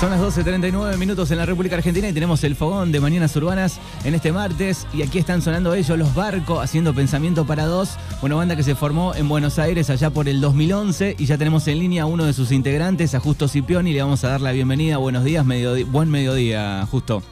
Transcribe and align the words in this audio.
Son 0.00 0.10
las 0.10 0.20
12.39 0.20 0.98
minutos 0.98 1.30
en 1.30 1.38
la 1.38 1.46
República 1.46 1.76
Argentina 1.76 2.06
y 2.06 2.12
tenemos 2.12 2.44
el 2.44 2.54
fogón 2.54 2.92
de 2.92 3.00
Mañanas 3.00 3.34
Urbanas 3.34 3.80
en 4.04 4.14
este 4.14 4.30
martes. 4.30 4.86
Y 4.92 5.00
aquí 5.00 5.18
están 5.18 5.40
sonando 5.40 5.72
ellos, 5.72 5.96
los 5.98 6.14
barcos, 6.14 6.62
haciendo 6.62 6.92
pensamiento 6.92 7.46
para 7.46 7.64
dos. 7.64 7.96
Una 8.20 8.34
banda 8.34 8.56
que 8.56 8.62
se 8.62 8.74
formó 8.74 9.14
en 9.14 9.26
Buenos 9.26 9.58
Aires 9.58 9.88
allá 9.88 10.10
por 10.10 10.28
el 10.28 10.42
2011 10.42 11.16
y 11.18 11.24
ya 11.24 11.38
tenemos 11.38 11.66
en 11.68 11.78
línea 11.78 12.02
a 12.02 12.06
uno 12.06 12.26
de 12.26 12.34
sus 12.34 12.52
integrantes, 12.52 13.14
a 13.14 13.20
Justo 13.20 13.48
Cipión, 13.48 13.86
y 13.86 13.94
le 13.94 14.02
vamos 14.02 14.22
a 14.24 14.28
dar 14.28 14.42
la 14.42 14.52
bienvenida. 14.52 14.98
Buenos 14.98 15.24
días, 15.24 15.46
buen 15.46 16.10
mediodía, 16.10 16.86
Justo. 16.90 17.22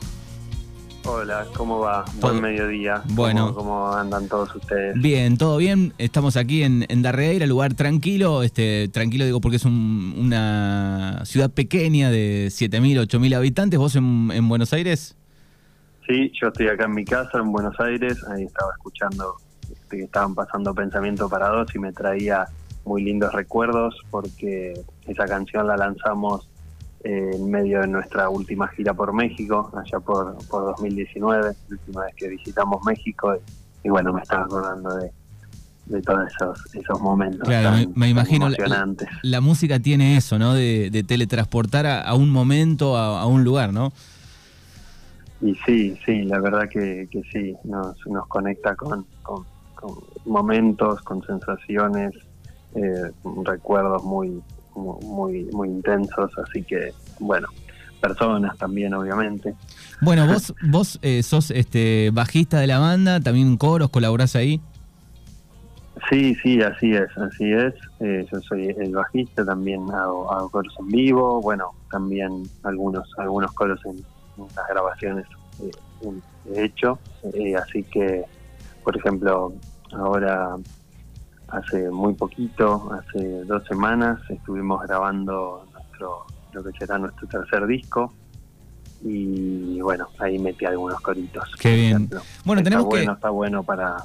Hola, 1.07 1.47
¿cómo 1.55 1.81
va? 1.81 2.05
Buen 2.21 2.41
mediodía. 2.41 3.03
Bueno. 3.11 3.55
¿Cómo, 3.55 3.93
andan 3.93 4.27
todos 4.27 4.55
ustedes? 4.55 4.99
Bien, 4.99 5.37
todo 5.37 5.59
bien. 5.59 5.93
Estamos 5.99 6.39
aquí 6.39 6.63
en, 6.63 6.87
en 6.89 7.03
Darreira, 7.03 7.47
lugar 7.47 7.75
tranquilo. 7.75 8.43
Este, 8.43 8.89
tranquilo 8.89 9.27
digo 9.27 9.41
porque 9.43 9.57
es 9.57 9.67
una 9.67 11.21
ciudad 11.27 11.51
pequeña 11.51 12.11
de 12.11 12.47
7.000, 12.47 13.07
8.000 13.07 13.37
habitantes. 13.37 13.79
¿Vos 13.79 13.97
en, 13.97 14.49
Buenos 14.49 14.73
Aires? 14.73 15.15
Sí, 16.07 16.33
yo 16.41 16.49
estoy 16.49 16.69
acá 16.69 16.87
en 16.87 16.95
mi 16.95 17.05
casa, 17.05 17.39
en 17.39 17.53
Buenos 17.53 17.79
Aires. 17.81 18.25
Ahí 18.29 18.45
estaba 18.45 18.73
escuchando 18.73 19.37
este, 19.63 19.99
que 19.99 20.05
estaban 20.05 20.35
pasando 20.35 20.75
Pensamiento 20.75 21.29
para 21.29 21.49
Dos 21.49 21.75
y 21.75 21.81
me 21.81 21.93
traía 21.93 22.47
muy 22.87 23.03
lindos 23.03 23.33
recuerdos 23.35 23.95
porque 24.11 24.73
esa 25.07 25.27
canción 25.27 25.67
la 25.67 25.77
lanzamos 25.77 26.49
en 27.05 27.51
medio 27.51 27.83
de 27.83 27.87
nuestra 27.87 28.31
última 28.31 28.67
gira 28.69 28.95
por 28.95 29.13
México, 29.13 29.71
allá 29.77 30.01
por, 30.01 30.37
por 30.49 30.65
2019, 30.65 31.43
la 31.43 31.55
última 31.69 32.05
vez 32.05 32.15
que 32.17 32.29
visitamos 32.29 32.83
México, 32.85 33.37
y, 33.83 33.91
bueno, 33.91 34.15
me 34.15 34.23
estaba 34.23 34.45
acordando 34.45 34.95
de, 34.97 35.11
de 35.85 36.01
todos 36.01 36.27
esos, 36.33 36.75
esos 36.75 37.01
momentos. 37.01 37.47
Claro, 37.47 37.91
me, 37.95 38.09
imagino, 38.09 38.49
la, 38.49 38.89
la, 39.23 39.41
música 39.43 39.79
tiene 39.79 40.17
eso, 40.17 40.39
¿no? 40.39 40.55
De, 40.55 41.05
teletransportar 41.07 41.87
a, 41.87 42.15
un 42.15 42.31
momento, 42.31 42.97
a, 42.97 43.27
un 43.27 43.45
lugar, 43.45 43.75
¿no? 43.75 43.93
Y 45.43 45.55
sí, 45.67 45.99
sí, 46.07 46.23
la 46.23 46.41
verdad 46.41 46.71
que, 46.71 47.07
que 47.11 47.23
sí, 47.31 47.55
nos, 47.65 47.99
nos 48.07 48.27
conecta 48.29 48.75
con, 48.77 49.05
con, 49.23 49.45
momentos, 50.25 51.03
con 51.03 51.23
sensaciones, 51.27 52.15
eh, 52.75 53.11
recuerdos 53.45 54.03
muy, 54.05 54.43
muy, 54.75 55.45
muy 55.53 55.69
intensos, 55.69 56.31
así 56.39 56.63
que, 56.63 56.93
bueno, 57.21 57.49
personas 58.01 58.57
también, 58.59 58.93
obviamente. 58.95 59.55
Bueno, 60.01 60.27
vos, 60.27 60.55
vos 60.63 60.99
eh, 61.03 61.23
sos 61.23 61.51
este 61.51 62.11
bajista 62.13 62.59
de 62.59 62.67
la 62.67 62.79
banda, 62.79 63.21
también 63.21 63.57
coros, 63.57 63.91
colaborás 63.91 64.37
ahí. 64.37 64.61
Sí, 66.11 66.35
sí, 66.43 66.61
así 66.61 66.93
es, 66.93 67.17
así 67.17 67.53
es. 67.53 67.73
Eh, 68.01 68.27
yo 68.31 68.41
soy 68.43 68.67
el 68.79 68.93
bajista, 68.95 69.45
también 69.45 69.91
hago, 69.91 70.51
coros 70.51 70.75
en 70.81 70.89
vivo, 70.89 71.41
bueno, 71.41 71.71
también 71.91 72.43
algunos 72.65 73.09
algunos 73.17 73.53
coros 73.53 73.81
en, 73.87 73.97
las 74.37 74.69
grabaciones 74.69 75.25
eh, 75.63 75.71
he 76.53 76.65
hecho, 76.65 76.99
así 77.57 77.85
que, 77.85 78.25
por 78.83 78.97
ejemplo, 78.97 79.55
ahora 79.93 80.57
hace 81.57 81.91
muy 81.91 82.15
poquito, 82.15 82.91
hace 82.93 83.45
dos 83.45 83.65
semanas, 83.67 84.19
estuvimos 84.29 84.83
grabando 84.83 85.67
nuestro 85.73 86.27
lo 86.53 86.63
que 86.63 86.73
será 86.79 86.99
nuestro 86.99 87.27
tercer 87.27 87.67
disco. 87.67 88.13
Y 89.03 89.81
bueno, 89.81 90.09
ahí 90.19 90.39
metí 90.39 90.65
algunos 90.65 91.01
coritos. 91.01 91.55
Qué 91.59 91.75
bien. 91.75 92.09
Bueno, 92.45 92.61
está 92.61 92.71
tenemos 92.71 92.87
bueno, 92.87 93.13
Está 93.13 93.31
bueno 93.31 93.63
para, 93.63 93.97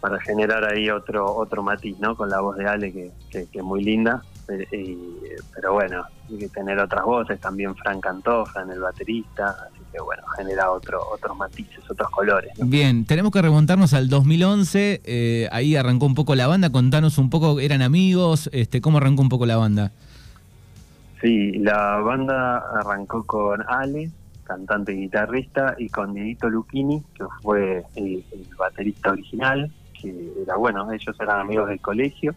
para 0.00 0.20
generar 0.20 0.64
ahí 0.64 0.90
otro 0.90 1.24
otro 1.34 1.62
matiz, 1.62 1.98
¿no? 1.98 2.14
Con 2.14 2.28
la 2.28 2.40
voz 2.40 2.56
de 2.56 2.66
Ale, 2.66 2.92
que, 2.92 3.12
que, 3.30 3.48
es 3.50 3.64
muy 3.64 3.82
linda. 3.82 4.22
Pero, 4.46 4.64
pero 5.54 5.72
bueno, 5.72 6.04
hay 6.28 6.38
que 6.38 6.48
tener 6.48 6.78
otras 6.78 7.04
voces. 7.04 7.40
También 7.40 7.74
Fran 7.76 8.00
cantó, 8.00 8.44
Fran 8.44 8.70
el 8.70 8.80
baterista 8.80 9.68
que 9.92 10.00
bueno, 10.00 10.22
genera 10.36 10.70
otro, 10.70 11.00
otros 11.12 11.36
matices, 11.36 11.78
otros 11.88 12.10
colores. 12.10 12.52
Bien, 12.58 13.04
tenemos 13.04 13.32
que 13.32 13.42
remontarnos 13.42 13.94
al 13.94 14.08
2011, 14.08 15.02
eh, 15.04 15.48
ahí 15.52 15.76
arrancó 15.76 16.06
un 16.06 16.14
poco 16.14 16.34
la 16.34 16.46
banda, 16.46 16.70
contanos 16.70 17.18
un 17.18 17.30
poco, 17.30 17.60
¿eran 17.60 17.82
amigos? 17.82 18.50
este 18.52 18.80
¿Cómo 18.80 18.98
arrancó 18.98 19.22
un 19.22 19.28
poco 19.28 19.46
la 19.46 19.56
banda? 19.56 19.92
Sí, 21.20 21.52
la 21.58 21.96
banda 21.96 22.58
arrancó 22.80 23.24
con 23.24 23.62
Ale, 23.68 24.10
cantante 24.44 24.92
y 24.92 25.00
guitarrista, 25.02 25.74
y 25.78 25.88
con 25.88 26.14
Dieguito 26.14 26.48
Lucchini, 26.48 27.02
que 27.14 27.24
fue 27.42 27.84
el, 27.96 28.24
baterista 28.56 29.10
original, 29.10 29.72
que 30.00 30.32
era 30.42 30.56
bueno, 30.56 30.90
ellos 30.92 31.16
eran 31.20 31.40
amigos 31.40 31.68
del 31.68 31.80
colegio, 31.80 32.34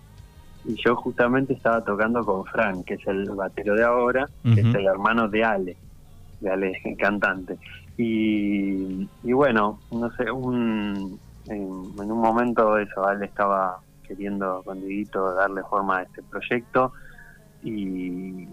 y 0.65 0.75
yo 0.83 0.95
justamente 0.95 1.53
estaba 1.53 1.83
tocando 1.83 2.23
con 2.23 2.45
Fran, 2.45 2.83
que 2.83 2.95
es 2.95 3.07
el 3.07 3.29
batero 3.31 3.75
de 3.75 3.83
ahora, 3.83 4.29
que 4.43 4.61
es 4.61 4.75
el 4.75 4.85
hermano 4.85 5.27
de 5.27 5.43
Ale 5.43 5.77
de 6.41 6.51
Ale, 6.51 6.81
cantante. 6.99 7.57
Y, 7.97 9.07
y 9.23 9.33
bueno, 9.33 9.79
no 9.91 10.11
sé, 10.15 10.29
un, 10.31 11.19
en, 11.47 11.61
un 12.11 12.21
momento 12.21 12.77
eso, 12.77 13.05
Ale 13.05 13.25
estaba 13.25 13.79
queriendo 14.03 14.61
con 14.63 14.81
darle 15.35 15.61
forma 15.63 15.99
a 15.99 16.01
este 16.03 16.21
proyecto 16.23 16.91
y, 17.63 18.47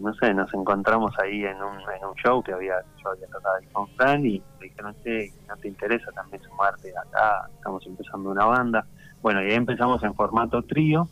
no 0.00 0.12
sé, 0.14 0.32
nos 0.32 0.52
encontramos 0.54 1.12
ahí 1.18 1.44
en 1.44 1.56
un, 1.56 1.76
en 1.76 2.04
un 2.08 2.14
show 2.14 2.42
que 2.42 2.52
había 2.52 2.76
yo 3.02 3.10
había 3.10 3.26
tocado 3.26 3.56
ahí 3.56 3.66
con 3.72 3.86
Fran 3.88 4.24
y 4.24 4.42
le 4.60 4.68
dijeron, 4.68 4.94
sé, 5.04 5.32
¿no 5.48 5.56
te 5.56 5.68
interesa 5.68 6.10
también 6.12 6.42
sumarte 6.42 6.92
acá? 6.96 7.48
Estamos 7.54 7.86
empezando 7.86 8.30
una 8.30 8.46
banda. 8.46 8.86
Bueno, 9.22 9.42
y 9.42 9.50
ahí 9.50 9.54
empezamos 9.54 10.02
en 10.02 10.14
formato 10.14 10.62
trío 10.62 11.08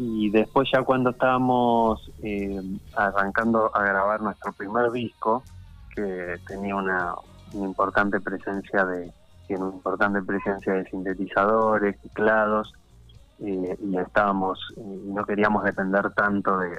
y 0.00 0.30
después 0.30 0.68
ya 0.72 0.84
cuando 0.84 1.10
estábamos 1.10 2.08
eh, 2.22 2.62
arrancando 2.94 3.74
a 3.74 3.82
grabar 3.82 4.20
nuestro 4.20 4.52
primer 4.52 4.92
disco, 4.92 5.42
que 5.92 6.36
tenía 6.46 6.76
una, 6.76 7.16
importante 7.52 8.20
presencia 8.20 8.84
de 8.84 9.12
una 9.48 9.74
importante 9.74 10.22
presencia 10.22 10.74
de 10.74 10.84
sintetizadores, 10.88 12.00
teclados, 12.00 12.72
eh, 13.40 13.76
y 13.80 13.98
estábamos 13.98 14.60
eh, 14.76 15.00
no 15.06 15.24
queríamos 15.24 15.64
depender 15.64 16.12
tanto 16.12 16.58
de, 16.58 16.78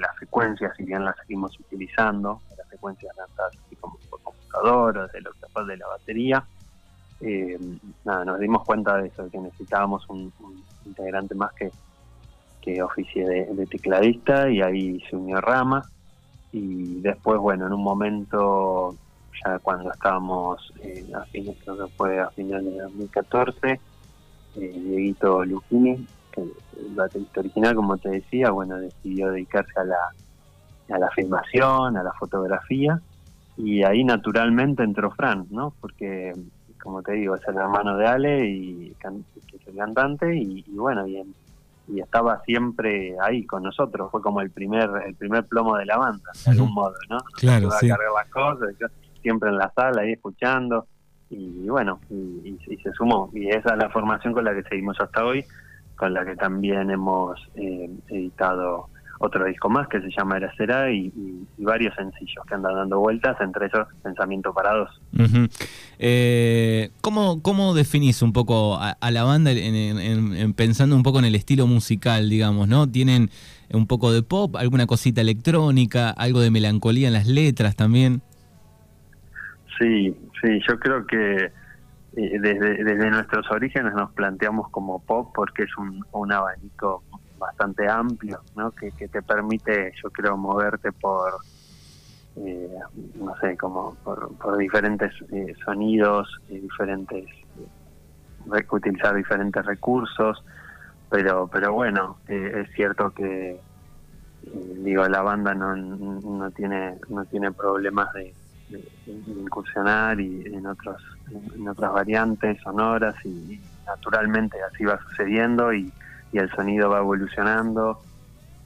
las 0.00 0.16
secuencias, 0.18 0.76
si 0.76 0.82
bien 0.82 1.04
las 1.04 1.16
seguimos 1.18 1.56
utilizando, 1.60 2.40
las 2.58 2.68
secuencias 2.68 3.14
lanzadas 3.16 3.56
así 3.64 3.76
como 3.76 3.96
por 4.10 4.20
computador, 4.22 5.08
de 5.12 5.20
lo 5.20 5.30
que 5.30 5.64
de 5.66 5.76
la 5.76 5.86
batería. 5.86 6.44
nada, 8.04 8.24
nos 8.24 8.40
dimos 8.40 8.64
cuenta 8.64 8.96
de 8.96 9.06
eso, 9.06 9.30
que 9.30 9.38
necesitábamos 9.38 10.04
un 10.08 10.32
integrante 10.84 11.36
más 11.36 11.52
que 11.52 11.70
que 12.66 12.82
oficié 12.82 13.24
de, 13.24 13.66
tecladista 13.66 14.50
y 14.50 14.60
ahí 14.60 15.00
se 15.08 15.14
unió 15.14 15.40
Rama. 15.40 15.88
Y 16.52 17.00
después, 17.00 17.38
bueno, 17.38 17.68
en 17.68 17.72
un 17.72 17.82
momento, 17.82 18.96
ya 19.44 19.60
cuando 19.60 19.92
estábamos 19.92 20.72
eh, 20.82 21.06
a 21.14 21.24
fines, 21.26 21.56
creo 21.62 21.86
que 21.86 21.92
fue 21.94 22.18
a 22.18 22.28
finales 22.30 22.74
de 22.74 22.82
2014, 22.82 23.56
eh, 23.70 23.78
Dieguito 24.56 25.44
Lucchini, 25.44 26.06
el 26.36 26.94
baterista 26.94 27.40
original, 27.40 27.76
como 27.76 27.96
te 27.98 28.08
decía, 28.08 28.50
bueno, 28.50 28.78
decidió 28.78 29.30
dedicarse 29.30 29.72
a 29.78 29.84
la, 29.84 30.96
a 30.96 30.98
la 30.98 31.10
filmación, 31.10 31.96
a 31.96 32.02
la 32.02 32.12
fotografía, 32.14 33.00
y 33.56 33.84
ahí 33.84 34.02
naturalmente 34.02 34.82
entró 34.82 35.12
Fran, 35.12 35.46
¿no? 35.50 35.72
Porque, 35.80 36.32
como 36.82 37.00
te 37.02 37.12
digo, 37.12 37.36
es 37.36 37.46
el 37.46 37.56
hermano 37.56 37.96
de 37.96 38.06
Ale, 38.06 38.46
y 38.48 38.96
que 39.00 39.08
es 39.56 39.66
el 39.68 39.76
cantante, 39.76 40.36
y, 40.36 40.64
y 40.66 40.76
bueno, 40.76 41.06
y 41.06 41.22
y 41.88 42.00
estaba 42.00 42.40
siempre 42.44 43.14
ahí 43.22 43.46
con 43.46 43.62
nosotros, 43.62 44.10
fue 44.10 44.20
como 44.20 44.40
el 44.40 44.50
primer 44.50 44.90
el 45.06 45.14
primer 45.14 45.44
plomo 45.44 45.76
de 45.76 45.86
la 45.86 45.96
banda, 45.98 46.30
de 46.44 46.50
algún 46.50 46.72
modo, 46.72 46.94
¿no? 47.08 47.18
Claro, 47.34 47.70
sí. 47.72 47.90
a 47.90 47.96
cargar 47.96 48.12
las 48.14 48.28
cosas, 48.30 48.74
siempre 49.22 49.50
en 49.50 49.58
la 49.58 49.72
sala 49.74 50.02
ahí 50.02 50.12
escuchando 50.12 50.86
y, 51.30 51.68
bueno, 51.68 52.00
y, 52.10 52.56
se 52.82 52.92
sumó 52.92 53.30
y 53.32 53.48
esa 53.48 53.72
es 53.72 53.78
la 53.78 53.90
formación 53.90 54.32
con 54.32 54.44
la 54.44 54.54
que 54.54 54.62
seguimos 54.64 55.00
hasta 55.00 55.24
hoy, 55.24 55.44
con 55.96 56.14
la 56.14 56.24
que 56.24 56.36
también 56.36 56.90
hemos 56.90 57.40
eh, 57.56 57.90
editado 58.08 58.88
otro 59.18 59.44
disco 59.46 59.68
más 59.68 59.88
que 59.88 60.00
se 60.00 60.08
llama 60.16 60.36
Era 60.36 60.54
Será 60.56 60.90
y, 60.90 61.12
varios 61.58 61.94
sencillos 61.94 62.44
que 62.46 62.54
andan 62.54 62.74
dando 62.74 63.00
vueltas, 63.00 63.36
entre 63.40 63.66
ellos 63.66 63.88
Pensamiento 64.02 64.52
Parados. 64.52 65.00
eh, 65.98 66.90
¿cómo, 67.00 67.42
¿Cómo 67.42 67.74
definís 67.74 68.22
un 68.22 68.32
poco 68.32 68.78
a, 68.78 69.10
la 69.10 69.24
banda 69.24 69.50
en, 69.52 70.52
pensando 70.54 70.94
un 70.96 71.02
poco 71.02 71.18
en 71.18 71.24
el 71.24 71.34
estilo 71.34 71.66
musical, 71.66 72.28
digamos, 72.28 72.68
¿no? 72.68 72.88
¿Tienen 72.88 73.30
un 73.72 73.86
poco 73.86 74.12
de 74.12 74.22
pop, 74.22 74.56
alguna 74.56 74.86
cosita 74.86 75.20
electrónica, 75.20 76.10
algo 76.10 76.40
de 76.40 76.50
melancolía 76.50 77.08
en 77.08 77.14
las 77.14 77.26
letras 77.26 77.74
también? 77.74 78.22
Sí, 79.78 80.16
sí, 80.40 80.60
yo 80.68 80.78
creo 80.78 81.06
que 81.06 81.50
eh, 82.16 82.38
desde, 82.40 82.82
desde 82.82 83.10
nuestros 83.10 83.50
orígenes 83.50 83.92
nos 83.94 84.12
planteamos 84.12 84.70
como 84.70 85.02
pop 85.02 85.32
porque 85.34 85.64
es 85.64 85.76
un, 85.76 86.04
un 86.12 86.32
abanico 86.32 87.02
bastante 87.38 87.88
amplio, 87.88 88.40
¿no? 88.54 88.70
Que, 88.72 88.90
te 88.90 89.22
permite, 89.22 89.92
yo 90.02 90.10
creo, 90.10 90.36
moverte 90.36 90.92
por, 90.92 91.34
eh, 92.36 92.78
no 93.16 93.36
sé, 93.40 93.56
como 93.56 93.94
por, 94.04 94.56
diferentes 94.58 95.12
eh, 95.32 95.54
sonidos, 95.64 96.28
y 96.48 96.58
diferentes, 96.58 97.24
eh, 97.24 98.66
utilizar 98.70 99.14
diferentes 99.14 99.64
recursos, 99.64 100.42
pero, 101.10 101.48
pero 101.48 101.72
bueno, 101.72 102.18
es 102.26 102.68
cierto 102.74 103.10
que 103.10 103.60
digo, 104.52 105.06
la 105.08 105.22
banda 105.22 105.54
no, 105.54 105.76
no 105.76 106.50
tiene 106.52 106.98
no 107.08 107.24
tiene 107.24 107.52
problemas 107.52 108.12
de, 108.12 108.32
incursionar 109.26 110.20
y 110.20 110.44
en 110.46 110.66
otros 110.66 111.00
en 111.54 111.68
otras 111.68 111.92
variantes 111.92 112.60
sonoras 112.62 113.14
y, 113.24 113.60
naturalmente 113.86 114.56
así 114.64 114.84
va 114.84 114.98
sucediendo 115.08 115.72
y, 115.72 115.92
el 116.38 116.50
sonido 116.50 116.90
va 116.90 116.98
evolucionando. 116.98 118.00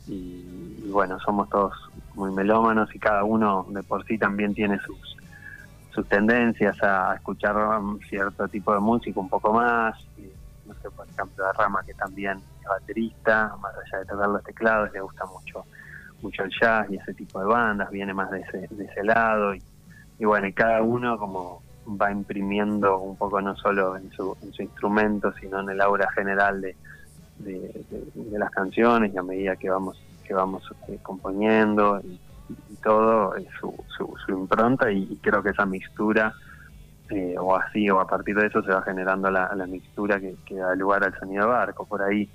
Y, 0.06 0.88
bueno 0.90 1.20
somos 1.20 1.49
todos 1.49 1.72
muy 2.14 2.32
melómanos 2.32 2.93
y 2.94 2.99
cada 2.99 3.22
uno 3.22 3.64
de 3.69 3.82
por 3.84 4.05
sí 4.06 4.19
también 4.19 4.55
tiene 4.55 4.78
sus 4.81 5.17
sus 5.94 6.08
tendencias 6.08 6.82
a, 6.82 7.14
escuchar 7.14 7.55
cierto 8.08 8.49
tipo 8.49 8.72
de 8.75 8.81
música 8.81 9.20
un 9.20 9.28
poco 9.28 9.52
más. 9.52 9.96
No 10.67 10.75
sé 10.82 10.90
por 10.90 11.08
ejemplo 11.08 11.44
la 11.44 11.52
rama 11.52 11.82
que 11.84 11.94
también 11.94 12.38
es 12.61 12.67
baterista 12.67 13.55
más 13.61 13.72
allá 13.75 13.99
de 14.00 14.06
tocar 14.06 14.28
los 14.28 14.43
teclados 14.43 14.93
le 14.93 15.00
gusta 15.00 15.25
mucho 15.26 15.64
mucho 16.22 16.44
el 16.44 16.50
jazz 16.61 16.87
y 16.90 16.96
ese 16.96 17.14
tipo 17.14 17.40
de 17.40 17.46
bandas, 17.46 17.90
viene 17.90 18.14
más 18.14 18.31
de 18.31 18.40
ese, 18.40 18.69
de 18.70 18.84
ese 18.84 19.05
lado. 19.05 19.55
Y, 19.55 20.25
bueno, 20.25 20.46
y 20.46 20.52
cada 20.52 20.82
uno 20.82 21.19
como 21.19 21.62
va 22.00 22.12
imprimiendo 22.12 22.99
un 22.99 23.17
poco 23.17 23.40
no 23.40 23.56
solo 23.56 23.96
en 23.96 24.11
su, 24.12 24.37
en 24.43 24.52
su 24.52 24.62
instrumento, 24.62 25.32
sino 25.40 25.61
en 25.61 25.70
el 25.70 25.81
aura 25.81 26.11
general 26.12 26.61
de, 26.61 26.76
de, 27.45 27.85
las 28.33 28.51
canciones 28.51 29.13
y 29.15 29.19
a 29.19 29.23
medida 29.23 29.57
que 29.57 29.71
vamos 29.71 30.01
que 30.25 30.35
vamos 30.35 30.63
eh, 30.89 30.99
componiendo 31.03 32.01
y, 32.05 32.19
todo 32.83 33.35
su, 33.61 33.75
su, 33.97 34.33
impronta 34.33 34.91
y, 34.91 35.19
creo 35.23 35.43
que 35.43 35.51
esa 35.51 35.67
mixtura 35.67 36.33
eh, 37.11 37.35
o 37.39 37.55
así 37.57 37.91
o 37.91 38.01
a 38.01 38.07
partir 38.07 38.37
de 38.37 38.47
eso 38.47 38.63
se 38.63 38.71
va 38.71 38.83
generando 38.83 39.31
la, 39.31 39.55
la 39.55 39.67
mixtura 39.67 40.21
que, 40.21 40.37
da 40.55 40.75
lugar 40.75 41.05
al 41.05 41.19
sonido 41.19 41.49
barco. 41.49 41.85
Por 41.85 42.03
ahí 42.03 42.29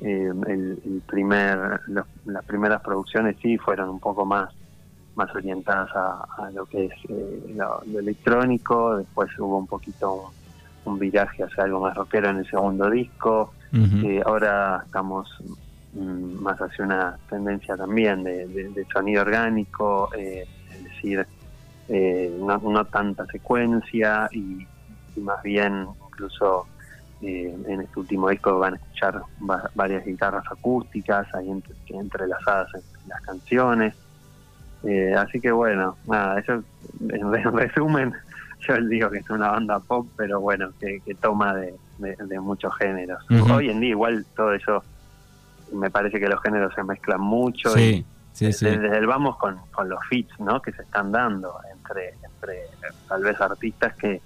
eh, 0.00 0.32
el, 0.46 1.02
primer, 1.06 1.80
las 2.26 2.44
primeras 2.44 2.82
producciones 2.82 3.36
sí 3.42 3.58
fueron 3.58 3.88
un 3.88 4.00
poco 4.00 4.24
más 4.24 4.50
más 5.14 5.34
orientadas 5.34 5.90
a, 5.94 6.50
lo 6.52 6.66
que 6.66 6.86
es 6.86 6.92
lo, 7.54 7.82
electrónico, 7.98 8.96
después 8.96 9.30
hubo 9.38 9.58
un 9.58 9.66
poquito 9.66 10.32
un, 10.84 10.98
viraje 10.98 11.44
hacia 11.44 11.64
algo 11.64 11.80
más 11.80 11.94
rockero 11.94 12.30
en 12.30 12.38
el 12.38 12.50
segundo 12.50 12.90
disco, 12.90 13.52
eh, 13.74 14.22
ahora 14.24 14.82
estamos 14.86 15.28
mm, 15.94 16.42
más 16.42 16.58
hacia 16.60 16.84
una 16.84 17.18
tendencia 17.28 17.76
también 17.76 18.22
de, 18.22 18.86
sonido 18.92 19.22
orgánico, 19.22 20.10
es 20.14 20.48
decir, 20.84 21.26
no, 22.40 22.58
no, 22.58 22.84
tanta 22.86 23.26
secuencia 23.26 24.28
y 24.32 24.66
más 25.20 25.42
bien 25.42 25.86
incluso 26.06 26.66
eh, 27.22 27.56
en 27.68 27.80
este 27.80 28.00
último 28.00 28.28
disco 28.28 28.58
van 28.58 28.74
a 28.74 28.76
escuchar 28.76 29.22
varias 29.74 30.04
guitarras 30.04 30.44
acústicas 30.50 31.26
ahí 31.34 31.62
entrelazadas 31.88 32.74
en, 32.74 33.08
las 33.08 33.20
canciones. 33.22 33.94
Eh, 34.82 35.14
así 35.16 35.40
que 35.40 35.50
bueno, 35.50 35.96
nada, 36.06 36.38
eso 36.38 36.62
en, 37.08 37.32
resumen, 37.56 38.12
yo 38.66 38.80
digo 38.88 39.10
que 39.10 39.18
es 39.18 39.30
una 39.30 39.50
banda 39.50 39.78
pop, 39.80 40.06
pero 40.16 40.40
bueno, 40.40 40.70
que, 40.80 41.00
toma 41.20 41.54
de, 41.54 41.74
muchos 42.40 42.74
géneros. 42.76 43.24
Hoy 43.50 43.70
en 43.70 43.80
día 43.80 43.90
igual 43.90 44.26
todo 44.34 44.52
eso, 44.52 44.82
me 45.72 45.90
parece 45.90 46.18
que 46.18 46.28
los 46.28 46.40
géneros 46.42 46.74
se 46.74 46.82
mezclan 46.82 47.20
mucho. 47.20 47.78
y, 47.78 48.04
desde, 48.38 48.98
el 48.98 49.06
vamos 49.06 49.36
con, 49.36 49.56
con 49.70 49.88
los 49.88 50.00
fits 50.08 50.40
¿no? 50.40 50.60
que 50.60 50.72
se 50.72 50.82
están 50.82 51.12
dando 51.12 51.54
entre, 51.72 52.14
entre 52.24 52.62
tal 53.08 53.22
vez 53.22 53.40
artistas 53.40 53.94
que, 53.94 54.20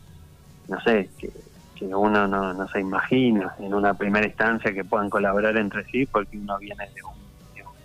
no 0.67 0.81
sé, 0.81 1.11
que 1.19 1.31
que 1.79 1.87
uno 1.95 2.27
no, 2.27 2.53
no 2.53 2.69
se 2.69 2.81
imagina 2.81 3.55
en 3.59 3.73
una 3.73 3.95
primera 3.95 4.27
instancia 4.27 4.73
que 4.73 4.85
puedan 4.85 5.09
colaborar 5.09 5.57
entre 5.57 5.85
sí, 5.85 6.07
porque 6.07 6.37
uno 6.37 6.59
viene 6.59 6.89
de 6.95 7.03
un, 7.05 7.19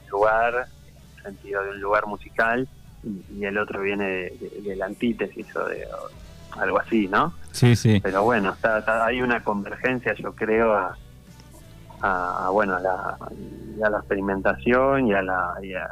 lugar, 0.09 0.67
en 0.87 0.95
el 1.17 1.23
sentido 1.23 1.63
de 1.63 1.69
un 1.71 1.81
lugar 1.81 2.07
musical, 2.07 2.67
y, 3.03 3.45
el 3.45 3.57
otro 3.57 3.81
viene 3.81 4.05
de, 4.05 4.75
la 4.75 4.85
antítesis 4.85 5.55
o 5.55 5.65
de 5.65 5.85
algo 6.59 6.79
así, 6.79 7.07
¿no? 7.07 7.33
Sí, 7.51 7.75
sí. 7.75 7.99
Pero 8.01 8.23
bueno, 8.23 8.51
está, 8.53 9.05
hay 9.05 9.21
una 9.21 9.43
convergencia, 9.43 10.13
yo 10.13 10.33
creo, 10.33 10.73
a, 10.73 10.97
a, 12.01 12.49
bueno, 12.51 12.75
a 12.75 12.79
la, 12.79 13.17
a 13.83 13.89
la 13.89 13.97
experimentación 13.97 15.07
y 15.07 15.13
a 15.13 15.21
la, 15.21 15.53
y 15.61 15.73
a, 15.73 15.89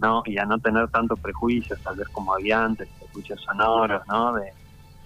no 0.00 0.22
y 0.26 0.38
a 0.38 0.44
no 0.44 0.58
tener 0.58 0.88
tantos 0.88 1.18
prejuicios, 1.20 1.80
tal 1.80 1.96
vez 1.96 2.08
como 2.08 2.34
había 2.34 2.64
antes, 2.64 2.88
prejuicios 2.98 3.40
sonoros, 3.42 4.02
¿no? 4.08 4.34
De, 4.34 4.52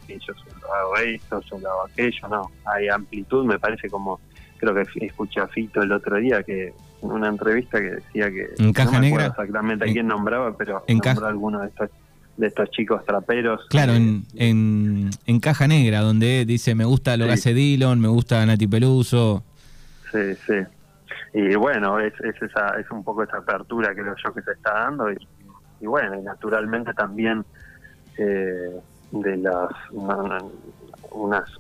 yo 0.08 0.34
solo 0.34 0.74
hago 0.74 0.96
esto, 0.96 1.42
solo 1.42 1.70
hago 1.70 1.84
aquello, 1.84 2.28
no, 2.28 2.50
hay 2.64 2.88
amplitud, 2.88 3.44
me 3.44 3.58
parece 3.58 3.88
como, 3.88 4.20
creo 4.58 4.74
que 4.74 5.06
escuché 5.06 5.40
a 5.40 5.46
Fito 5.46 5.82
el 5.82 5.92
otro 5.92 6.16
día 6.16 6.42
que 6.42 6.74
en 7.02 7.10
una 7.10 7.28
entrevista 7.28 7.80
que 7.80 7.90
decía 7.90 8.30
que 8.30 8.48
en 8.58 8.72
caja 8.72 9.00
negra 9.00 9.26
exactamente 9.26 9.88
a 9.88 9.92
quién 9.92 10.06
nombraba, 10.06 10.56
pero 10.56 10.84
en 10.86 10.98
nombró 10.98 11.26
a 11.26 11.30
alguno 11.30 11.60
de 11.60 11.68
estos 11.68 11.90
de 12.37 12.46
estos 12.46 12.70
chicos 12.70 13.05
traperos. 13.05 13.67
Claro, 13.69 13.93
en, 13.93 14.25
en, 14.34 15.11
en, 15.26 15.40
Caja 15.40 15.67
Negra, 15.69 16.00
donde 16.00 16.44
dice, 16.44 16.75
me 16.75 16.84
gusta 16.84 17.17
lo 17.17 17.26
que 17.26 17.32
hace 17.32 17.55
Dillon, 17.55 18.00
me 18.00 18.08
gusta 18.08 18.44
Nati 18.46 18.67
Peluso. 18.67 19.44
Sí, 20.11 20.34
sí. 20.46 20.55
Y 21.34 21.55
bueno, 21.55 21.99
es, 21.99 22.12
es, 22.20 22.40
esa, 22.43 22.79
es 22.79 22.90
un 22.90 23.02
poco 23.02 23.23
esa 23.23 23.38
apertura 23.38 23.94
creo 23.94 24.14
yo 24.23 24.34
que 24.34 24.43
se 24.43 24.52
está 24.52 24.73
dando 24.75 25.11
y, 25.11 25.17
y 25.81 25.87
bueno, 25.87 26.19
y 26.19 26.23
naturalmente 26.23 26.93
también 26.93 27.44
eh, 28.19 28.81
de 29.11 29.37
las 29.38 29.70
una, 29.90 30.38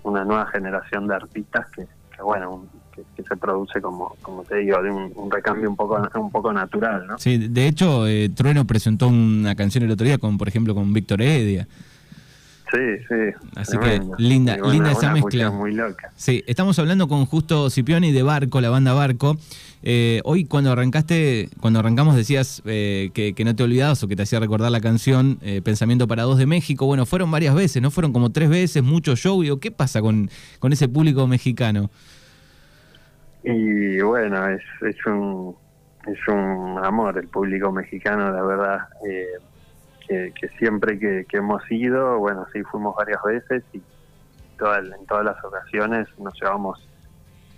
una, 0.02 0.24
nueva 0.24 0.46
generación 0.46 1.06
de 1.06 1.14
artistas 1.14 1.66
que, 1.70 1.86
bueno 2.22 2.66
que, 2.92 3.22
se 3.22 3.36
produce 3.36 3.80
como 3.80 4.16
como 4.22 4.44
te 4.44 4.56
digo 4.56 4.82
de 4.82 4.90
un, 4.90 5.30
recambio 5.30 5.68
un 5.68 5.76
poco 5.76 6.00
un 6.14 6.30
poco 6.30 6.52
natural 6.52 7.06
¿no? 7.06 7.18
sí 7.18 7.38
de 7.38 7.66
hecho 7.66 8.06
eh, 8.06 8.28
Trueno 8.28 8.66
presentó 8.66 9.08
una 9.08 9.54
canción 9.54 9.84
el 9.84 9.90
otro 9.90 10.06
día 10.06 10.18
con 10.18 10.38
por 10.38 10.48
ejemplo 10.48 10.74
con 10.74 10.92
Víctor 10.92 11.22
Heredia 11.22 11.66
Sí, 12.72 13.04
sí. 13.06 13.48
Así 13.54 13.76
que 13.76 14.00
linda, 14.16 14.56
linda 14.56 14.92
esa 14.92 15.12
mezcla. 15.12 15.50
Muy 15.50 15.74
loca. 15.74 16.10
Sí, 16.16 16.42
estamos 16.46 16.78
hablando 16.78 17.06
con 17.06 17.26
Justo 17.26 17.68
Cipioni 17.68 18.12
de 18.12 18.22
Barco, 18.22 18.62
la 18.62 18.70
banda 18.70 18.94
Barco. 18.94 19.36
Eh, 19.82 20.22
hoy 20.24 20.44
cuando 20.46 20.72
arrancaste, 20.72 21.50
cuando 21.60 21.80
arrancamos 21.80 22.16
decías 22.16 22.62
eh, 22.64 23.10
que, 23.12 23.34
no 23.44 23.54
te 23.54 23.62
olvidabas 23.62 24.02
o 24.02 24.08
que 24.08 24.16
te 24.16 24.22
hacía 24.22 24.40
recordar 24.40 24.70
la 24.70 24.80
canción 24.80 25.38
eh, 25.42 25.60
Pensamiento 25.60 26.08
para 26.08 26.22
dos 26.22 26.38
de 26.38 26.46
México. 26.46 26.86
Bueno, 26.86 27.04
fueron 27.04 27.30
varias 27.30 27.54
veces, 27.54 27.82
¿no? 27.82 27.90
Fueron 27.90 28.12
como 28.12 28.30
tres 28.30 28.48
veces, 28.48 28.82
mucho 28.82 29.16
show. 29.16 29.42
¿qué 29.60 29.70
pasa 29.70 30.00
con, 30.00 30.30
con 30.58 30.72
ese 30.72 30.88
público 30.88 31.26
mexicano? 31.26 31.90
Y 33.44 34.00
bueno, 34.00 34.48
es, 34.48 34.62
es 34.82 35.06
un 35.06 35.56
es 36.06 36.18
un 36.28 36.78
amor 36.82 37.16
el 37.18 37.28
público 37.28 37.70
mexicano, 37.70 38.32
la 38.32 38.42
verdad 38.42 38.88
que, 40.08 40.32
siempre 40.58 40.98
que, 40.98 41.26
hemos 41.32 41.62
ido, 41.70 42.18
bueno, 42.18 42.46
sí, 42.52 42.62
fuimos 42.64 42.94
varias 42.96 43.22
veces 43.22 43.64
y 43.72 43.78
en 43.78 45.06
todas 45.06 45.24
las 45.24 45.44
ocasiones 45.44 46.06
nos 46.18 46.34
llevamos 46.40 46.86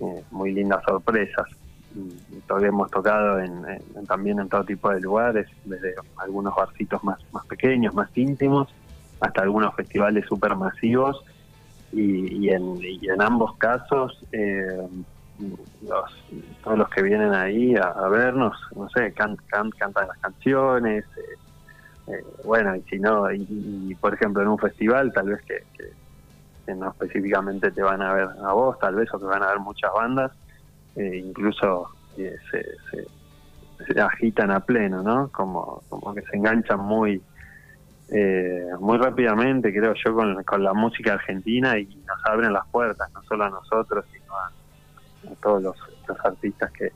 eh, 0.01 0.25
muy 0.31 0.53
lindas 0.53 0.83
sorpresas. 0.85 1.47
Y 1.95 2.41
todavía 2.47 2.69
hemos 2.69 2.91
tocado 2.91 3.39
en, 3.41 3.65
también 4.07 4.41
en 4.41 4.49
todo 4.49 4.65
tipo 4.65 4.91
de 4.91 5.01
lugares, 5.01 5.47
desde 5.65 5.95
algunos 6.17 6.55
barcitos 6.55 7.03
más, 7.05 7.19
más 7.33 7.47
pequeños, 7.47 7.95
más 7.95 8.09
íntimos, 8.17 8.73
hasta 9.21 9.43
algunos 9.43 9.75
festivales 9.75 10.25
súper 10.27 10.57
masivos. 10.57 11.25
Y, 11.93 12.49
en, 12.49 13.21
ambos 13.21 13.57
casos, 13.59 14.25
eh, 14.33 14.89
los, 15.39 16.27
todos 16.63 16.79
los 16.79 16.89
que 16.91 17.03
vienen 17.03 17.33
ahí 17.33 17.75
a, 17.77 18.09
vernos, 18.09 18.57
no 18.75 18.89
sé, 18.91 19.13
cantan 19.13 19.71
las 20.07 20.19
canciones, 20.19 21.05
eh, 21.17 22.13
eh, 22.13 22.25
bueno, 22.45 22.77
y 22.77 22.83
si 22.83 22.99
no, 22.99 23.31
y, 23.33 23.95
por 24.01 24.15
ejemplo 24.15 24.43
en 24.43 24.49
un 24.49 24.59
festival, 24.59 25.13
tal 25.13 25.31
vez 25.31 25.43
que, 25.43 25.65
no 26.75 26.91
específicamente 26.91 27.71
te 27.71 27.83
van 27.83 28.01
a 28.01 28.15
ver 28.15 28.29
a 28.43 28.53
vos, 28.53 28.79
tal 28.79 28.95
vez, 28.95 29.13
o 29.13 29.19
que 29.19 29.27
van 29.27 29.43
a 29.43 29.49
ver 29.49 29.59
muchas 29.59 29.93
bandas, 29.93 30.33
eh, 30.97 31.23
incluso 31.25 31.89
se, 32.17 32.39
se, 32.51 34.01
agitan 34.01 34.51
a 34.51 34.61
pleno, 34.61 35.03
¿no? 35.03 35.29
Como, 35.29 35.83
como 35.89 36.15
que 36.15 36.23
se 36.23 36.37
enganchan 36.37 36.81
muy 36.81 37.21
muy 38.79 38.99
rápidamente, 38.99 39.73
creo 39.73 39.95
yo, 39.95 40.15
con, 40.15 40.45
con, 40.45 40.63
la 40.63 40.73
música 40.73 41.15
argentina 41.15 41.77
y 41.79 41.87
nos 42.07 42.25
abren 42.27 42.53
las 42.53 42.67
puertas, 42.69 43.11
no 43.13 43.23
solo 43.25 43.45
a 43.45 43.51
nosotros, 43.51 44.05
sino 44.13 44.33
a, 44.37 44.53
todos 45.43 45.63
los, 45.63 45.77
artistas 46.23 46.71
que, 46.73 46.93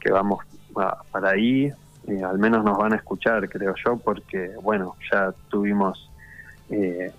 que 0.00 0.10
vamos 0.10 0.44
para 0.72 1.30
ahí 1.30 1.72
eh, 2.06 2.22
al 2.24 2.38
menos 2.38 2.64
nos 2.64 2.78
van 2.78 2.92
a 2.92 2.96
escuchar, 2.96 3.48
creo 3.48 3.74
yo, 3.84 3.96
porque, 3.98 4.52
bueno, 4.62 4.96
ya 5.12 5.32
tuvimos 5.48 6.10
eh, 6.70 7.12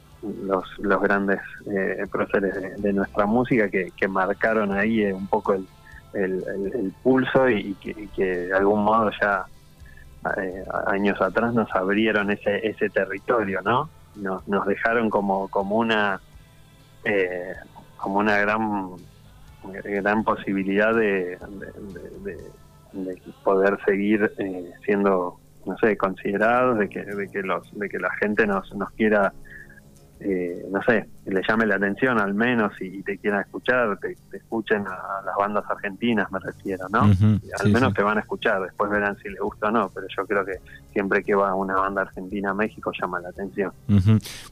los, 0.43 0.65
los 0.79 1.01
grandes 1.01 1.39
eh, 1.67 2.05
próceres 2.11 2.81
de, 2.81 2.93
nuestra 2.93 3.25
música 3.25 3.69
que, 3.69 4.07
marcaron 4.07 4.73
ahí 4.73 5.03
un 5.05 5.27
poco 5.27 5.53
el, 5.53 5.65
el, 6.13 6.93
pulso 7.03 7.47
y, 7.49 7.75
que, 7.75 8.25
de 8.25 8.53
algún 8.53 8.83
modo 8.83 9.11
ya 9.21 9.45
años 10.87 11.19
atrás 11.21 11.53
nos 11.53 11.73
abrieron 11.73 12.29
ese, 12.29 12.67
ese 12.67 12.89
territorio, 12.89 13.61
¿no? 13.63 13.89
Nos, 14.15 14.47
nos 14.47 14.65
dejaron 14.67 15.09
como, 15.09 15.47
como 15.47 15.77
una 15.77 16.19
como 17.97 18.19
una 18.19 18.37
gran 18.37 18.91
gran 19.63 20.23
posibilidad 20.23 20.93
de, 20.95 21.37
poder 23.43 23.77
seguir 23.85 24.31
eh, 24.37 24.71
siendo, 24.85 25.39
no 25.65 25.77
sé, 25.77 25.97
considerados, 25.97 26.79
de 26.79 26.89
que, 26.89 27.03
de 27.03 27.27
que, 27.29 27.41
los, 27.41 27.71
de 27.77 27.89
que 27.89 27.99
la 27.99 28.11
gente 28.15 28.45
nos, 28.45 28.73
nos 28.75 28.91
quiera 28.91 29.33
eh, 30.23 30.65
no 30.71 30.81
sé, 30.83 31.07
le 31.25 31.41
llame 31.47 31.65
la 31.65 31.75
atención 31.75 32.19
al 32.19 32.35
menos 32.35 32.73
y, 32.79 33.01
te 33.01 33.17
quieran 33.17 33.41
escuchar, 33.41 33.97
te, 33.99 34.15
escuchen 34.37 34.85
a 34.85 35.25
las 35.25 35.35
bandas 35.35 35.63
argentinas, 35.67 36.31
me 36.31 36.39
refiero, 36.39 36.87
¿no? 36.89 37.01
al 37.01 37.71
menos 37.71 37.93
te 37.93 38.03
van 38.03 38.17
a 38.17 38.21
escuchar, 38.21 38.61
después 38.61 38.91
verán 38.91 39.17
si 39.17 39.29
les 39.29 39.39
gusta 39.39 39.69
o 39.69 39.71
no, 39.71 39.89
pero 39.89 40.05
yo 40.15 40.25
creo 40.27 40.45
que 40.45 40.53
siempre 40.93 41.23
que 41.23 41.33
va 41.33 41.55
una 41.55 41.75
banda 41.75 42.03
argentina 42.03 42.51
a 42.51 42.53
México 42.53 42.91
llama 42.99 43.19
la 43.19 43.29
atención. 43.29 43.71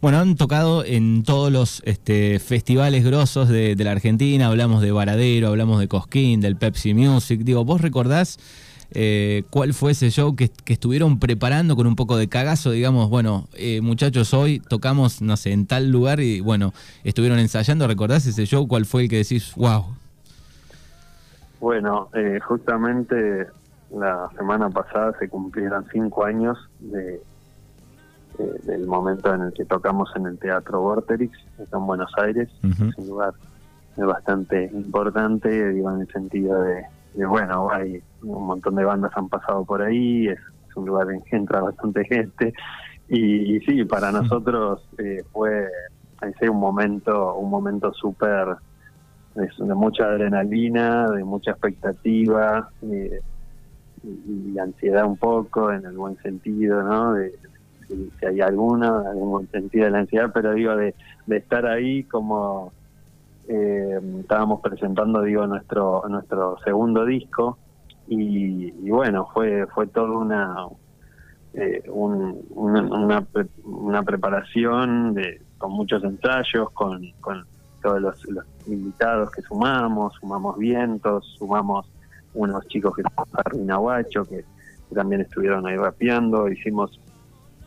Bueno, 0.01 0.17
han 0.17 0.35
tocado 0.35 0.83
en 0.83 1.23
todos 1.23 1.51
los 1.51 1.83
este, 1.85 2.39
festivales 2.39 3.05
grosos 3.05 3.47
de, 3.47 3.75
de 3.75 3.83
la 3.83 3.91
Argentina, 3.91 4.47
hablamos 4.47 4.81
de 4.81 4.91
Varadero, 4.91 5.49
hablamos 5.49 5.79
de 5.79 5.87
Cosquín, 5.87 6.41
del 6.41 6.57
Pepsi 6.57 6.95
Music, 6.95 7.41
digo, 7.41 7.63
¿vos 7.63 7.81
recordás? 7.81 8.39
Eh, 8.91 9.43
cuál 9.51 9.73
fue 9.73 9.91
ese 9.91 10.09
show 10.09 10.35
que, 10.35 10.51
estuvieron 10.65 11.19
preparando 11.19 11.75
con 11.75 11.85
un 11.85 11.95
poco 11.95 12.17
de 12.17 12.27
cagazo, 12.27 12.71
digamos, 12.71 13.09
bueno, 13.09 13.47
eh, 13.53 13.81
muchachos, 13.81 14.33
hoy 14.33 14.59
tocamos, 14.59 15.21
no 15.21 15.37
sé, 15.37 15.51
en 15.51 15.67
tal 15.67 15.91
lugar 15.91 16.19
y 16.19 16.41
bueno, 16.41 16.73
estuvieron 17.03 17.39
ensayando, 17.39 17.87
¿recordás 17.87 18.25
ese 18.25 18.45
show? 18.45 18.67
¿Cuál 18.67 18.85
fue 18.85 19.03
el 19.03 19.09
que 19.09 19.17
decís, 19.17 19.53
wow? 19.55 19.85
Bueno, 21.59 22.09
eh, 22.13 22.39
justamente 22.39 23.47
la 23.91 24.29
semana 24.37 24.69
pasada 24.69 25.13
se 25.19 25.29
cumplieron 25.29 25.85
cinco 25.91 26.25
años 26.25 26.57
de, 26.79 27.21
del 28.63 28.87
momento 28.87 29.33
en 29.33 29.41
el 29.41 29.53
que 29.53 29.65
tocamos 29.65 30.09
en 30.15 30.25
el 30.25 30.39
Teatro 30.39 30.81
Vorterix, 30.81 31.37
en 31.59 31.85
Buenos 31.85 32.11
Aires, 32.17 32.49
es 32.63 32.97
un 32.97 33.07
lugar 33.07 33.33
bastante 33.97 34.69
importante, 34.73 35.73
digo, 35.73 35.91
en 35.91 36.01
el 36.01 36.07
sentido 36.07 36.61
de 36.61 36.85
bueno, 37.15 37.69
hay 37.71 38.01
un 38.21 38.45
montón 38.45 38.75
de 38.75 38.85
bandas 38.85 39.11
han 39.15 39.29
pasado 39.29 39.65
por 39.65 39.81
ahí, 39.81 40.27
es, 40.27 40.39
un 40.75 40.85
lugar 40.85 41.11
en 41.11 41.21
que 41.21 41.35
entra 41.35 41.61
bastante 41.61 42.05
gente 42.05 42.53
y, 43.09 43.59
sí, 43.61 43.83
para 43.85 44.11
nosotros 44.11 44.87
eh, 44.99 45.23
fue 45.33 45.67
un 46.49 46.59
momento, 46.59 47.35
un 47.35 47.49
momento 47.49 47.91
súper 47.93 48.55
de, 49.35 49.75
mucha 49.75 50.05
adrenalina, 50.05 51.09
de 51.09 51.23
mucha 51.23 51.51
expectativa 51.51 52.69
eh, 52.83 53.19
y, 54.03 54.57
ansiedad 54.59 55.05
un 55.05 55.17
poco 55.17 55.71
en 55.71 55.85
el 55.85 55.97
buen 55.97 56.17
sentido, 56.17 56.83
¿no? 56.83 57.13
De, 57.13 57.33
si, 57.87 58.25
hay 58.25 58.41
alguna, 58.41 58.99
algún 59.09 59.49
sentido 59.49 59.85
de 59.85 59.91
la 59.91 59.99
ansiedad, 59.99 60.31
pero 60.33 60.53
digo, 60.53 60.75
de, 60.75 60.93
de 61.25 61.37
estar 61.37 61.65
ahí 61.65 62.03
como 62.03 62.71
eh, 63.49 63.99
estábamos 64.19 64.61
presentando 64.61 65.23
digo 65.23 65.47
nuestro 65.47 66.03
nuestro 66.07 66.57
segundo 66.63 67.03
disco 67.03 67.57
y, 68.07 68.71
bueno 68.89 69.27
fue 69.33 69.65
fue 69.67 69.87
todo 69.87 70.19
una 70.19 70.67
eh, 71.55 71.81
una, 71.89 73.25
una 73.63 74.03
preparación 74.03 75.15
de, 75.15 75.41
con 75.57 75.71
muchos 75.71 76.03
ensayos 76.03 76.69
con, 76.73 77.01
con 77.21 77.43
todos 77.81 77.99
los, 77.99 78.23
invitados 78.67 79.31
que 79.31 79.41
sumamos 79.41 80.13
sumamos 80.19 80.55
vientos 80.59 81.25
sumamos 81.39 81.91
unos 82.35 82.67
chicos 82.67 82.95
que 82.95 83.01
son 83.01 83.65
Nahuacho 83.65 84.25
que, 84.25 84.45
que 84.89 84.95
también 84.95 85.21
estuvieron 85.21 85.65
ahí 85.65 85.75
rapeando 85.75 86.49
hicimos 86.49 86.99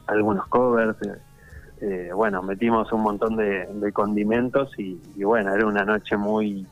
algunos 0.06 0.46
covers 0.46 0.96
eh, 1.84 2.12
bueno, 2.14 2.42
metimos 2.44 2.92
un 2.92 3.00
montón 3.00 3.36
de, 3.36 3.92
condimentos 3.92 4.70
y, 4.78 5.00
bueno, 5.24 5.52
era 5.52 5.66
una 5.66 5.84
noche 5.84 6.16
muy, 6.16 6.64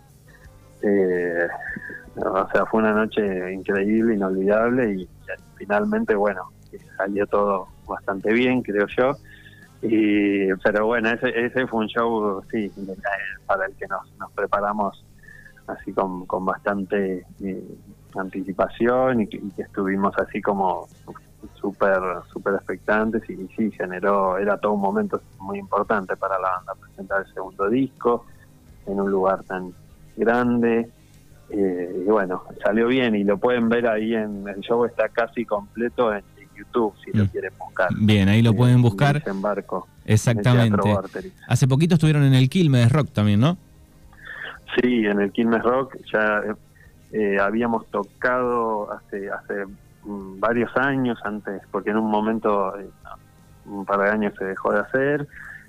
eh, 0.82 1.48
o 2.14 2.48
sea, 2.52 2.64
fue 2.66 2.78
una 2.78 2.92
noche 2.92 3.52
increíble, 3.52 4.14
inolvidable 4.14 4.94
y, 4.94 5.08
finalmente, 5.56 6.14
bueno, 6.14 6.52
salió 6.96 7.26
todo 7.26 7.66
bastante 7.88 8.32
bien, 8.32 8.62
creo 8.62 8.86
yo. 8.86 9.16
Y, 9.82 10.54
pero 10.62 10.86
bueno, 10.86 11.10
ese, 11.10 11.30
ese 11.44 11.66
fue 11.66 11.80
un 11.80 11.88
show, 11.88 12.40
sí, 12.52 12.70
para 13.46 13.66
el 13.66 13.74
que 13.74 13.88
nos, 13.88 14.08
nos 14.16 14.30
preparamos 14.30 15.04
así 15.66 15.92
con, 15.92 16.24
con 16.26 16.44
bastante 16.44 17.26
eh, 17.42 17.64
anticipación 18.14 19.22
y 19.22 19.26
que, 19.26 19.40
estuvimos 19.58 20.16
así 20.18 20.40
como 20.40 20.86
súper 21.54 22.00
super 22.32 22.54
expectantes 22.54 23.28
y, 23.28 23.46
sí, 23.56 23.70
generó, 23.72 24.38
era 24.38 24.58
todo 24.58 24.72
un 24.72 24.80
momento 24.80 25.20
muy 25.38 25.58
importante 25.58 26.16
para 26.16 26.38
la 26.38 26.50
banda 26.50 26.74
presentar 26.74 27.24
el 27.26 27.32
segundo 27.32 27.68
disco 27.68 28.26
en 28.86 29.00
un 29.00 29.10
lugar 29.10 29.42
tan 29.44 29.72
grande. 30.16 30.90
Eh, 31.50 32.04
y 32.06 32.10
bueno, 32.10 32.44
salió 32.62 32.86
bien 32.86 33.14
y 33.16 33.24
lo 33.24 33.38
pueden 33.38 33.68
ver 33.68 33.88
ahí 33.88 34.14
en 34.14 34.46
el 34.48 34.60
show, 34.60 34.84
está 34.84 35.08
casi 35.08 35.44
completo 35.44 36.14
en 36.14 36.22
YouTube 36.56 36.94
si 37.04 37.16
lo 37.16 37.24
mm. 37.24 37.28
quieren 37.28 37.52
buscar. 37.58 37.88
Bien, 37.96 38.28
ahí 38.28 38.42
lo 38.42 38.54
pueden 38.54 38.82
buscar. 38.82 39.22
En 39.26 39.42
barco. 39.42 39.88
Exactamente. 40.04 40.96
Hace 41.48 41.66
poquito 41.66 41.94
estuvieron 41.94 42.22
en 42.22 42.34
el 42.34 42.48
Quilmes 42.48 42.92
Rock 42.92 43.10
también, 43.12 43.40
¿no? 43.40 43.56
Sí, 44.76 45.04
en 45.06 45.20
el 45.20 45.32
Quilmes 45.32 45.62
Rock 45.62 45.96
ya 46.12 46.42
eh, 47.12 47.38
habíamos 47.40 47.86
tocado 47.86 48.92
hace 48.92 49.30
hace 49.30 49.64
varios 50.04 50.74
años 50.76 51.18
antes, 51.24 51.62
porque 51.70 51.90
en 51.90 51.98
un 51.98 52.10
momento, 52.10 52.76
eh, 52.78 52.88
un 53.66 53.84
par 53.84 54.00
de 54.00 54.10
años 54.10 54.34
se 54.38 54.44
dejó 54.44 54.72
de 54.72 54.80
hacer, 54.80 55.28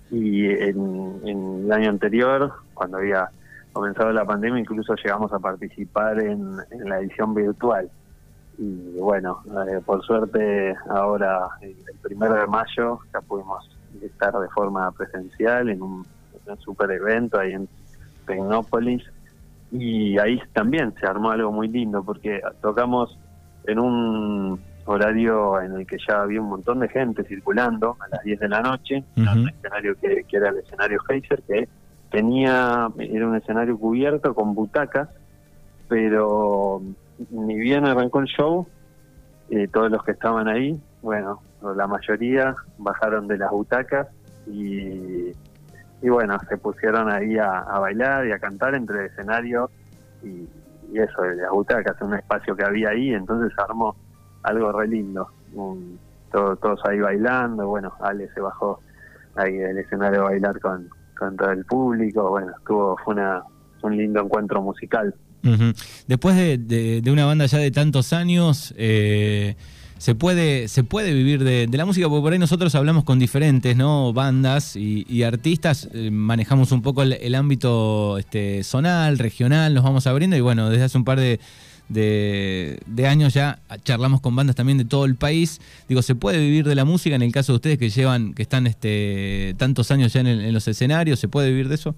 y 0.09 0.47
en, 0.47 1.21
el 1.25 1.71
año 1.71 1.89
anterior, 1.89 2.51
cuando 2.73 2.97
había 2.97 3.29
comenzado 3.71 4.11
la 4.11 4.25
pandemia, 4.25 4.59
incluso 4.59 4.95
llegamos 4.95 5.31
a 5.31 5.39
participar 5.39 6.19
en, 6.19 6.57
la 6.57 6.99
edición 6.99 7.33
virtual. 7.33 7.89
Y 8.57 8.99
bueno, 8.99 9.41
eh, 9.67 9.79
por 9.85 10.03
suerte 10.03 10.75
ahora, 10.89 11.47
el 11.61 11.75
primero 12.01 12.35
de 12.35 12.47
mayo, 12.47 12.99
ya 13.13 13.21
pudimos 13.21 13.69
estar 14.01 14.33
de 14.37 14.49
forma 14.49 14.91
presencial 14.91 15.69
en 15.69 15.81
un, 15.81 16.05
en 16.45 16.51
un 16.51 16.59
super 16.59 16.91
evento 16.91 17.39
ahí 17.39 17.53
en 17.53 17.67
Tecnópolis 18.25 19.03
y 19.71 20.17
ahí 20.19 20.41
también 20.53 20.93
se 20.99 21.05
armó 21.05 21.31
algo 21.31 21.51
muy 21.51 21.67
lindo 21.67 22.03
porque 22.03 22.41
tocamos 22.61 23.17
en 23.65 23.79
un 23.79 24.59
horario 24.85 25.61
en 25.61 25.75
el 25.75 25.87
que 25.87 25.97
ya 26.07 26.21
había 26.21 26.41
un 26.41 26.49
montón 26.49 26.79
de 26.79 26.89
gente 26.89 27.23
circulando 27.23 27.97
a 27.99 28.07
las 28.09 28.23
10 28.23 28.39
de 28.39 28.49
la 28.49 28.61
noche, 28.61 29.03
un 29.15 29.49
escenario 29.49 29.95
que, 29.99 30.25
era 30.31 30.49
el 30.49 30.57
escenario 30.57 30.99
Heiser, 31.07 31.41
que 31.43 31.67
tenía, 32.09 32.89
era 32.97 33.27
un 33.27 33.35
escenario 33.35 33.77
cubierto 33.77 34.33
con 34.33 34.55
butacas, 34.55 35.09
pero 35.87 36.81
ni 37.29 37.55
bien 37.55 37.85
arrancó 37.85 38.19
el 38.19 38.27
show, 38.27 38.67
eh, 39.49 39.67
todos 39.67 39.91
los 39.91 40.03
que 40.03 40.11
estaban 40.11 40.47
ahí, 40.47 40.79
bueno, 41.01 41.41
la 41.75 41.87
mayoría 41.87 42.55
bajaron 42.77 43.27
de 43.27 43.37
las 43.37 43.51
butacas 43.51 44.07
y 44.47 45.31
y 46.01 46.09
bueno, 46.09 46.37
se 46.49 46.57
pusieron 46.57 47.11
ahí 47.11 47.37
a, 47.37 47.61
bailar 47.79 48.25
y 48.27 48.31
a 48.31 48.39
cantar 48.39 48.73
entre 48.73 49.01
el 49.01 49.05
escenario 49.07 49.69
y, 50.91 50.99
eso, 50.99 51.21
de 51.21 51.35
las 51.35 51.51
butacas, 51.51 51.99
un 52.01 52.15
espacio 52.15 52.55
que 52.55 52.63
había 52.63 52.89
ahí, 52.89 53.13
entonces 53.13 53.57
armó 53.57 53.95
algo 54.43 54.71
re 54.71 54.87
lindo. 54.87 55.29
todos 56.31 56.79
ahí 56.85 56.99
bailando, 56.99 57.67
bueno, 57.67 57.93
Ale 58.01 58.29
se 58.33 58.41
bajó 58.41 58.79
ahí 59.35 59.53
del 59.57 59.77
escenario 59.77 60.21
a 60.21 60.31
bailar 60.31 60.59
con, 60.59 60.89
con 61.17 61.35
todo 61.35 61.51
el 61.51 61.65
público, 61.65 62.29
bueno, 62.29 62.51
estuvo, 62.57 62.97
fue 63.03 63.13
una, 63.13 63.43
un 63.83 63.97
lindo 63.97 64.21
encuentro 64.21 64.61
musical. 64.61 65.13
Después 66.07 66.35
de, 66.35 67.01
de, 67.01 67.11
una 67.11 67.25
banda 67.25 67.47
ya 67.47 67.57
de 67.57 67.71
tantos 67.71 68.13
años, 68.13 68.75
eh, 68.77 69.55
se 70.01 70.15
puede, 70.15 70.67
se 70.67 70.83
puede 70.83 71.13
vivir 71.13 71.43
de, 71.43 71.67
la 71.71 71.85
música, 71.85 72.09
porque 72.09 72.23
por 72.23 72.33
ahí 72.33 72.39
nosotros 72.39 72.73
hablamos 72.73 73.03
con 73.03 73.19
diferentes 73.19 73.77
¿no? 73.77 74.13
bandas 74.13 74.75
y, 74.75 75.21
artistas, 75.21 75.89
eh, 75.93 76.09
manejamos 76.09 76.71
un 76.71 76.81
poco 76.81 77.03
el, 77.03 77.35
ámbito 77.35 78.17
este, 78.17 78.63
zonal, 78.63 79.19
regional, 79.19 79.75
nos 79.75 79.83
vamos 79.83 80.07
abriendo 80.07 80.35
y 80.35 80.41
bueno, 80.41 80.71
desde 80.71 80.85
hace 80.85 80.97
un 80.97 81.03
par 81.03 81.19
de, 81.19 81.39
de, 81.87 83.07
años 83.07 83.35
ya 83.35 83.59
charlamos 83.83 84.21
con 84.21 84.35
bandas 84.35 84.55
también 84.55 84.79
de 84.79 84.85
todo 84.85 85.05
el 85.05 85.17
país. 85.17 85.61
Digo, 85.87 86.01
¿se 86.01 86.15
puede 86.15 86.39
vivir 86.39 86.65
de 86.65 86.73
la 86.73 86.83
música 86.83 87.15
en 87.15 87.21
el 87.21 87.31
caso 87.31 87.51
de 87.51 87.57
ustedes 87.57 87.77
que 87.77 87.89
llevan, 87.91 88.33
que 88.33 88.41
están 88.41 88.65
este, 88.65 89.53
tantos 89.59 89.91
años 89.91 90.11
ya 90.13 90.21
en, 90.21 90.51
los 90.51 90.67
escenarios? 90.67 91.19
¿Se 91.19 91.27
puede 91.27 91.51
vivir 91.51 91.69
de 91.69 91.75
eso? 91.75 91.93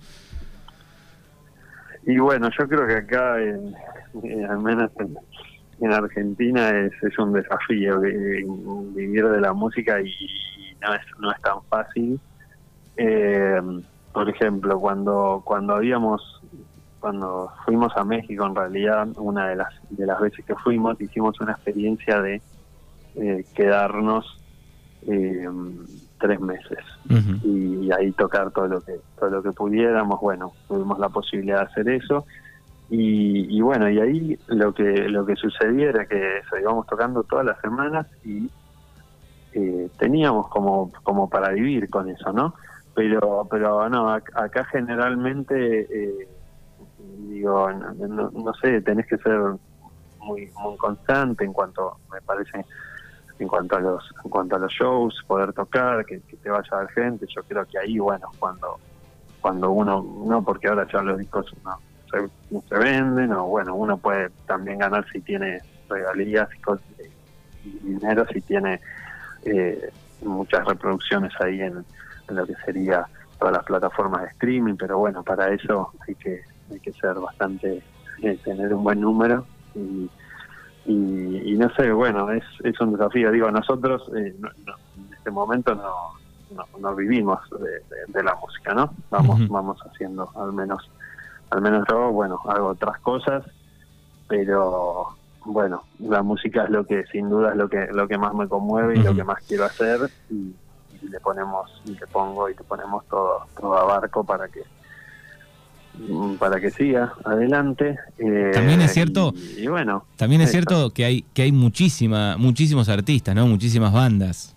Y 2.06 2.18
bueno, 2.18 2.50
yo 2.60 2.68
creo 2.68 2.86
que 2.86 2.96
acá, 2.96 3.36
al 3.36 4.60
menos 4.60 4.92
en 5.00 5.16
Argentina 5.92 6.70
es, 6.70 6.92
es 7.04 7.18
un 7.20 7.34
desafío 7.34 8.00
vivir 8.00 9.28
de 9.28 9.42
la 9.42 9.54
música 9.54 10.00
y, 10.02 10.14
no 10.82 10.94
es 10.94 11.02
no 11.20 11.32
es 11.32 11.42
tan 11.42 11.62
fácil. 11.64 12.20
Eh, 12.98 13.62
por 14.12 14.30
ejemplo 14.30 14.80
cuando 14.80 15.42
cuando 15.44 15.76
habíamos 15.76 16.42
cuando 17.00 17.52
fuimos 17.66 17.92
a 17.98 18.04
México 18.04 18.46
en 18.46 18.56
realidad 18.56 19.08
una 19.18 19.48
de 19.48 19.56
las 19.56 19.74
de 19.90 20.06
las 20.06 20.22
veces 20.22 20.46
que 20.46 20.56
fuimos 20.56 21.02
hicimos 21.02 21.40
una 21.42 21.54
experiencia 21.54 22.22
de 22.22 22.42
eh, 23.16 23.44
quedarnos 23.56 24.40
eh, 25.08 25.50
tres 26.20 26.40
meses 26.40 26.80
y, 27.44 27.92
ahí 27.92 28.12
tocar 28.14 28.52
todo 28.52 28.68
lo 28.68 28.82
que 28.82 28.94
todo 29.20 29.30
lo 29.30 29.44
que 29.44 29.52
pudiéramos. 29.52 30.22
Bueno 30.22 30.54
tuvimos 30.68 30.98
la 31.00 31.10
posibilidad 31.10 31.60
de 31.60 31.66
hacer 31.66 31.90
eso 31.90 32.26
Y, 32.96 33.60
bueno, 33.60 33.90
y 33.90 34.00
ahí 34.00 34.40
lo 34.50 34.72
que 34.72 34.84
lo 34.84 35.26
que 35.26 35.36
sucedía 35.36 35.90
era 35.90 36.06
que 36.06 36.38
eso, 36.38 36.60
íbamos 36.60 36.86
tocando 36.86 37.24
todas 37.24 37.44
las 37.44 37.60
semanas 37.60 38.06
y 38.24 38.48
eh, 39.54 39.90
teníamos 39.98 40.48
como 40.50 40.92
como 41.02 41.28
para 41.28 41.50
vivir 41.50 41.90
con 41.90 42.08
eso, 42.08 42.32
¿no? 42.32 42.54
Pero 42.94 43.48
pero 43.50 43.90
no, 43.90 44.12
acá 44.12 44.66
generalmente 44.66 45.88
eh, 45.92 46.28
digo, 47.30 47.72
no, 47.72 48.30
no, 48.30 48.54
sé, 48.62 48.80
tenés 48.82 49.08
que 49.08 49.18
ser 49.18 49.40
muy 50.20 50.52
muy 50.62 50.78
constante 50.78 51.46
en 51.46 51.52
cuanto 51.52 51.98
me 52.12 52.22
parece 52.22 52.64
en 53.40 53.48
cuanto 53.48 53.76
a 53.76 53.80
los 53.80 54.04
en 54.24 54.30
cuanto 54.30 54.56
a 54.56 54.60
los 54.60 54.72
shows, 54.72 55.16
poder 55.26 55.52
tocar, 55.52 56.06
que, 56.06 56.20
te 56.20 56.48
vaya 56.48 56.70
a 56.72 56.80
ver 56.82 56.90
gente, 56.90 57.26
yo 57.36 57.42
creo 57.42 57.66
que 57.66 57.80
ahí 57.80 57.98
bueno, 57.98 58.28
cuando 58.38 58.78
cuando 59.42 59.72
uno 59.72 60.06
no 60.28 60.44
porque 60.44 60.68
ahora 60.68 60.86
ya 60.94 61.02
los 61.02 61.18
discos 61.18 61.52
no 61.64 61.76
se, 62.14 62.30
no 62.52 62.64
se 62.70 62.76
venden 62.78 63.32
o 63.34 63.46
bueno, 63.48 63.76
uno 63.76 63.98
puede 63.98 64.30
también 64.46 64.78
ganar 64.78 65.06
si 65.12 65.22
tiene 65.22 65.60
regalías 65.90 66.48
y, 67.66 67.70
dinero 67.88 68.26
si 68.32 68.42
tiene 68.42 68.80
eh, 69.44 69.90
muchas 70.22 70.66
reproducciones 70.66 71.32
ahí 71.42 71.62
en, 71.62 71.84
lo 72.30 72.46
que 72.48 72.56
sería 72.66 73.06
todas 73.38 73.54
las 73.54 73.64
plataformas 73.66 74.22
de 74.22 74.28
streaming, 74.30 74.76
pero 74.76 74.98
bueno, 74.98 75.24
para 75.24 75.50
eso 75.54 75.92
hay 76.08 76.16
que 76.16 76.42
hay 76.72 76.80
que 76.80 76.94
ser 76.94 77.16
bastante 77.16 77.84
eh, 78.22 78.40
tener 78.44 78.74
un 78.74 78.84
buen 78.84 79.02
número 79.02 79.46
y 79.76 80.10
y, 80.86 81.56
no 81.58 81.70
sé, 81.76 81.92
bueno, 81.92 82.30
es, 82.32 82.44
es 82.64 82.80
un 82.82 82.94
desafío. 82.94 83.32
Digo, 83.32 83.50
nosotros 83.52 84.04
eh, 84.16 84.36
en 84.42 85.14
este 85.16 85.32
momento 85.32 85.74
no, 85.76 86.68
no, 86.80 86.96
vivimos 86.96 87.40
de, 88.10 88.24
la 88.24 88.36
música, 88.36 88.74
¿no? 88.74 88.94
Vamos, 89.10 89.48
vamos 89.48 89.80
haciendo, 89.86 90.30
al 90.36 90.52
menos, 90.52 90.90
al 91.54 91.62
menos 91.62 91.86
yo, 91.90 92.12
bueno, 92.12 92.40
hago 92.46 92.70
otras 92.70 93.00
cosas, 93.00 93.44
pero 94.28 95.10
bueno, 95.46 95.84
la 96.00 96.24
música 96.24 96.64
es 96.64 96.70
lo 96.70 96.86
que, 96.86 97.06
sin 97.12 97.30
duda, 97.30 97.52
es 97.52 97.58
lo 97.58 97.70
que, 97.70 97.88
lo 97.92 98.08
que 98.08 98.18
más 98.18 98.34
me 98.34 98.48
conmueve 98.48 98.96
y 98.96 99.04
lo 99.04 99.16
que 99.16 99.24
más 99.24 99.44
quiero 99.48 99.66
hacer 99.66 100.10
y, 100.30 100.54
y 101.02 101.08
le 101.10 101.20
ponemos, 101.20 101.82
y 101.86 101.92
le 101.92 102.08
pongo 102.08 102.50
y 102.50 102.56
te 102.56 102.64
ponemos 102.64 103.06
todo, 103.08 103.46
todo 103.60 103.78
a 103.78 103.84
barco 103.84 104.24
para 104.24 104.48
que 104.48 104.64
Mm, 105.96 106.36
para 106.36 106.60
que 106.60 106.72
siga 106.72 107.14
adelante. 107.24 107.98
Eh, 108.18 108.52
también 108.54 108.82
es 108.82 108.94
cierto, 108.94 109.34
y, 109.36 109.68
bueno, 109.68 110.06
también 110.16 110.42
es 110.42 110.50
cierto 110.50 110.90
que 110.90 111.06
hay 111.06 111.22
que 111.34 111.44
hay 111.44 111.52
muchísima, 111.52 112.36
muchísimos 112.38 112.90
artistas, 112.90 113.36
¿no? 113.36 113.46
Muchísimas 113.46 113.94
bandas. 113.94 114.56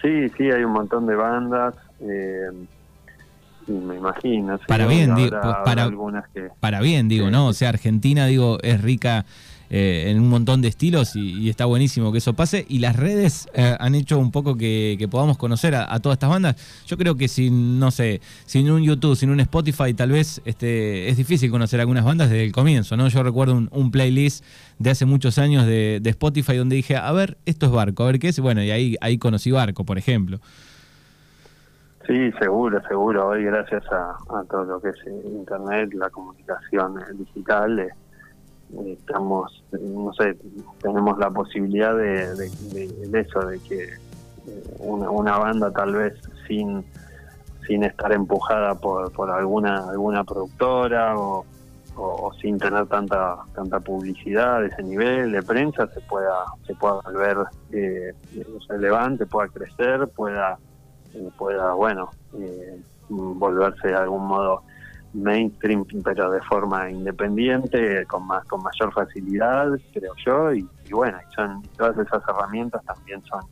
Sí, 0.00 0.28
sí, 0.36 0.50
hay 0.50 0.62
un 0.62 0.72
montón 0.72 1.06
de 1.06 1.16
bandas. 1.16 1.74
Eh, 2.00 2.50
me 3.68 3.96
imagino. 3.96 4.58
para 4.66 4.86
bien, 4.86 5.14
digo, 5.14 5.38
para, 5.64 5.84
algunas 5.84 6.28
que, 6.30 6.48
para 6.60 6.80
bien, 6.80 7.08
digo, 7.08 7.30
¿no? 7.30 7.48
O 7.48 7.52
sea, 7.52 7.68
Argentina, 7.68 8.26
digo, 8.26 8.58
es 8.62 8.80
rica 8.80 9.24
eh, 9.74 10.10
en 10.10 10.20
un 10.20 10.28
montón 10.28 10.60
de 10.60 10.68
estilos 10.68 11.16
y, 11.16 11.48
está 11.48 11.64
buenísimo 11.64 12.12
que 12.12 12.18
eso 12.18 12.34
pase. 12.34 12.66
Y 12.68 12.80
las 12.80 12.94
redes 12.94 13.48
eh, 13.54 13.74
han 13.80 13.94
hecho 13.94 14.18
un 14.18 14.30
poco 14.30 14.54
que, 14.54 15.08
podamos 15.10 15.38
conocer 15.38 15.74
a, 15.74 15.98
todas 16.00 16.16
estas 16.16 16.28
bandas. 16.28 16.56
Yo 16.86 16.98
creo 16.98 17.16
que 17.16 17.26
sin, 17.26 17.78
no 17.78 17.90
sé, 17.90 18.20
sin 18.44 18.70
un 18.70 18.82
YouTube, 18.82 19.16
sin 19.16 19.30
un 19.30 19.40
Spotify, 19.40 19.94
tal 19.94 20.10
vez 20.10 20.42
este, 20.44 21.08
es 21.08 21.16
difícil 21.16 21.50
conocer 21.50 21.80
algunas 21.80 22.04
bandas 22.04 22.28
desde 22.28 22.44
el 22.44 22.52
comienzo, 22.52 22.98
¿no? 22.98 23.08
Yo 23.08 23.22
recuerdo 23.22 23.66
un, 23.70 23.90
playlist 23.90 24.44
de 24.78 24.90
hace 24.90 25.06
muchos 25.06 25.38
años 25.38 25.64
de, 25.64 26.02
Spotify 26.04 26.56
donde 26.56 26.76
dije, 26.76 26.96
a 26.96 27.10
ver, 27.12 27.38
esto 27.46 27.64
es 27.64 27.72
Barco, 27.72 28.02
a 28.02 28.06
ver 28.08 28.18
qué 28.18 28.28
es. 28.28 28.38
Bueno, 28.40 28.62
y 28.62 28.70
ahí, 28.70 28.96
ahí 29.00 29.16
conocí 29.16 29.50
Barco, 29.52 29.84
por 29.84 29.96
ejemplo. 29.96 30.38
Sí, 32.06 32.32
seguro, 32.32 32.80
seguro. 32.88 33.28
Hoy 33.28 33.44
gracias 33.44 33.84
a, 33.92 34.16
todo 34.50 34.64
lo 34.64 34.80
que 34.80 34.88
es 34.88 34.96
Internet, 35.06 35.92
la 35.94 36.10
comunicación 36.10 36.98
digital, 37.14 37.92
estamos, 38.86 39.62
no 39.70 40.12
sé, 40.14 40.36
tenemos 40.80 41.16
la 41.18 41.30
posibilidad 41.30 41.96
de, 41.96 42.34
de, 42.34 43.20
eso, 43.20 43.40
de 43.46 43.58
que 43.60 43.84
eh, 43.84 44.64
una, 44.78 45.10
una, 45.10 45.38
banda 45.38 45.70
tal 45.70 45.94
vez 45.94 46.14
sin 46.48 46.84
sin 47.66 47.84
estar 47.84 48.12
empujada 48.12 48.74
por, 48.74 49.12
por 49.12 49.30
alguna 49.30 49.88
alguna 49.88 50.24
productora 50.24 51.16
o, 51.16 51.44
o, 51.94 52.32
sin 52.40 52.58
tener 52.58 52.86
tanta 52.86 53.36
tanta 53.54 53.78
publicidad 53.78 54.62
de 54.62 54.66
ese 54.66 54.82
nivel 54.82 55.30
de 55.30 55.42
prensa 55.42 55.86
se 55.88 56.00
pueda 56.00 56.44
se 56.66 56.74
pueda 56.74 56.94
volver 56.94 57.36
eh, 57.70 58.14
relevante 58.68 59.26
pueda 59.26 59.46
crecer 59.48 60.08
pueda 60.08 60.58
pueda 61.36 61.72
bueno 61.74 62.10
eh, 62.34 62.80
volverse 63.08 63.88
de 63.88 63.94
algún 63.94 64.26
modo 64.26 64.62
mainstream, 65.14 65.84
pero 66.02 66.30
de 66.30 66.40
forma 66.42 66.90
independiente, 66.90 68.06
con 68.06 68.26
más 68.26 68.44
con 68.46 68.62
mayor 68.62 68.92
facilidad, 68.94 69.68
creo 69.92 70.14
yo, 70.24 70.54
y, 70.54 70.66
bueno, 70.90 71.18
son 71.34 71.62
todas 71.76 71.98
esas 71.98 72.22
herramientas 72.28 72.82
también 72.84 73.22
son 73.24 73.42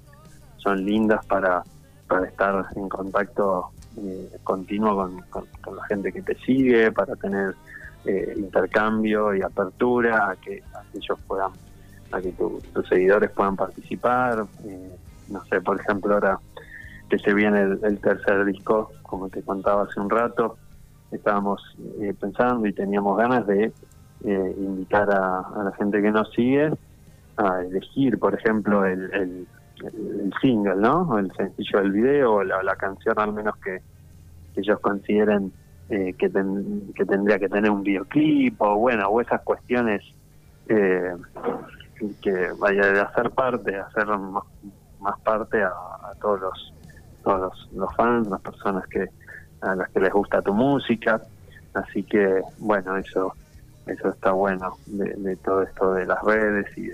son 0.57 0.85
lindas 0.85 1.25
para, 1.27 1.63
para 2.07 2.27
estar 2.27 2.67
en 2.77 2.89
contacto 2.89 3.71
eh, 3.97 4.39
continuo 4.45 5.11
con, 5.31 5.47
la 5.77 5.85
gente 5.87 6.13
que 6.13 6.23
te 6.23 6.37
sigue, 6.37 6.93
para 6.93 7.17
tener 7.17 7.55
eh, 8.05 8.35
intercambio 8.37 9.35
y 9.35 9.43
apertura 9.43 10.31
a 10.31 10.37
que, 10.37 10.63
ellos 10.95 11.19
puedan, 11.27 11.51
a 12.13 12.21
que 12.21 12.33
tus 12.33 12.89
seguidores 12.89 13.31
puedan 13.31 13.57
participar. 13.57 14.47
Eh, 14.65 14.97
no 15.29 15.45
sé, 15.47 15.61
por 15.61 15.81
ejemplo, 15.81 16.15
ahora 16.15 16.39
que 17.11 17.19
se 17.19 17.35
viene 17.35 17.61
el 17.61 17.99
tercer 17.99 18.45
disco, 18.47 18.93
como 19.03 19.29
te 19.29 19.43
contaba 19.43 19.83
hace 19.83 20.01
un 20.01 20.09
rato, 20.09 20.57
estábamos 21.11 21.61
eh, 22.01 22.15
pensando 22.19 22.67
y 22.67 22.73
teníamos 22.73 23.19
ganas 23.19 23.47
de 23.47 23.73
eh, 24.25 24.55
invitar 24.57 25.11
a, 25.11 25.65
la 25.65 25.73
gente 25.77 26.01
que 26.01 26.11
nos 26.11 26.31
sigue 26.33 26.73
a 27.37 27.63
elegir, 27.63 28.19
por 28.19 28.35
ejemplo, 28.35 28.87
el, 28.87 29.13
el, 29.13 29.47
single, 30.43 30.77
¿no? 30.77 31.19
El 31.19 31.33
sencillo 31.33 31.81
del 31.81 31.93
video 31.93 32.35
o 32.35 32.45
la, 32.45 32.77
canción 32.77 33.19
al 33.19 33.33
menos 33.33 33.57
que, 33.57 33.81
ellos 34.57 34.79
consideren 34.81 35.53
eh, 35.89 36.13
que, 36.19 36.31
que 36.95 37.05
tendría 37.07 37.39
que 37.39 37.49
tener 37.49 37.71
un 37.71 37.83
videoclip 37.83 38.61
o 38.61 38.77
bueno, 38.77 39.09
o 39.09 39.21
esas 39.21 39.41
cuestiones 39.43 40.03
que 42.23 42.53
vaya 42.59 42.87
de 42.93 43.01
hacer 43.01 43.31
parte, 43.31 43.77
hacer 43.77 44.07
más, 44.07 45.19
parte 45.25 45.63
a, 45.63 45.73
todos 46.21 46.41
los 46.41 46.75
todos 47.23 47.69
los 47.73 47.95
fans, 47.95 48.29
las 48.29 48.41
personas 48.41 48.87
que, 48.89 49.07
a 49.61 49.75
las 49.75 49.89
que 49.91 50.01
les 50.01 50.13
gusta 50.13 50.43
tu 50.43 50.55
música. 50.55 51.21
Así 51.75 52.03
que, 52.03 52.43
bueno, 52.59 52.97
eso 52.97 53.35
eso 53.87 54.11
está 54.11 54.33
bueno 54.33 54.77
de, 54.87 55.37
todo 55.37 55.63
esto 55.63 55.95
de 55.95 56.07
las 56.07 56.23
redes 56.23 56.67
y 56.77 56.89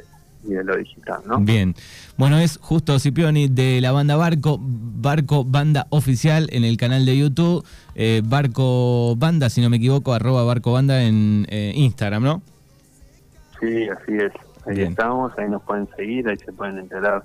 de, 0.48 0.64
lo 0.64 0.76
digital, 0.76 1.20
¿no? 1.26 1.38
Bien. 1.38 1.74
Bueno, 2.16 2.38
es 2.38 2.58
justo 2.58 2.98
Cipioni 2.98 3.48
de 3.48 3.80
la 3.80 3.92
banda 3.92 4.16
Barco, 4.16 4.58
Barco 4.60 5.44
Banda 5.44 5.86
Oficial 5.90 6.48
en 6.52 6.64
el 6.64 6.76
canal 6.76 7.04
de 7.04 7.18
YouTube, 7.18 7.64
eh, 7.94 8.22
Barco 8.24 9.16
Banda, 9.16 9.50
si 9.50 9.60
no 9.60 9.70
me 9.70 9.78
equivoco, 9.78 10.14
arroba 10.14 10.44
Barco 10.44 10.72
Banda 10.72 11.02
en 11.02 11.46
eh, 11.50 11.72
Instagram, 11.74 12.22
¿no? 12.22 12.42
Sí, 13.60 13.88
así 13.88 14.16
es. 14.16 14.32
Ahí 14.66 14.82
estamos, 14.82 15.32
ahí 15.38 15.48
nos 15.48 15.62
pueden 15.62 15.88
seguir, 15.96 16.28
ahí 16.28 16.36
se 16.36 16.52
pueden 16.52 16.78
enterar 16.78 17.22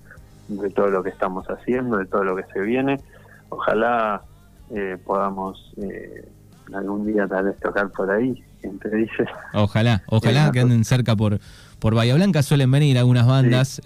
de 0.48 0.70
todo 0.70 0.88
lo 0.88 1.04
que 1.04 1.10
estamos 1.10 1.46
haciendo, 1.48 1.98
de 1.98 2.06
todo 2.06 2.24
lo 2.24 2.36
que 2.36 2.44
se 2.54 2.60
viene. 2.62 3.00
Ojalá 3.50 4.22
eh, 4.74 4.98
podamos 5.04 5.74
eh, 5.78 6.28
algún 6.74 7.06
día 7.06 7.28
tal 7.28 7.46
vez 7.46 7.60
tocar 7.60 7.90
por 7.92 8.10
ahí, 8.12 8.44
siempre 8.60 8.96
dice. 8.96 9.26
Ojalá, 9.54 10.04
ojalá 10.08 10.48
eh, 10.48 10.52
que 10.54 10.60
anden 10.62 10.84
cerca 10.84 11.16
por 11.16 11.40
por 11.80 11.96
Bahía 11.96 12.14
Blanca, 12.14 12.44
suelen 12.44 12.70
venir 12.70 12.98
algunas 13.00 13.26
bandas. 13.26 13.82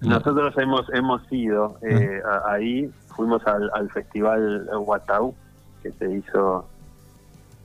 Nosotros 0.00 0.54
hemos 0.58 0.88
hemos 0.94 1.20
ido 1.32 1.76
ah. 2.24 2.52
ahí, 2.52 2.88
fuimos 3.16 3.44
al, 3.46 3.90
festival 3.90 4.68
Watau, 4.78 5.34
que 5.82 5.90
se 5.90 6.12
hizo 6.12 6.68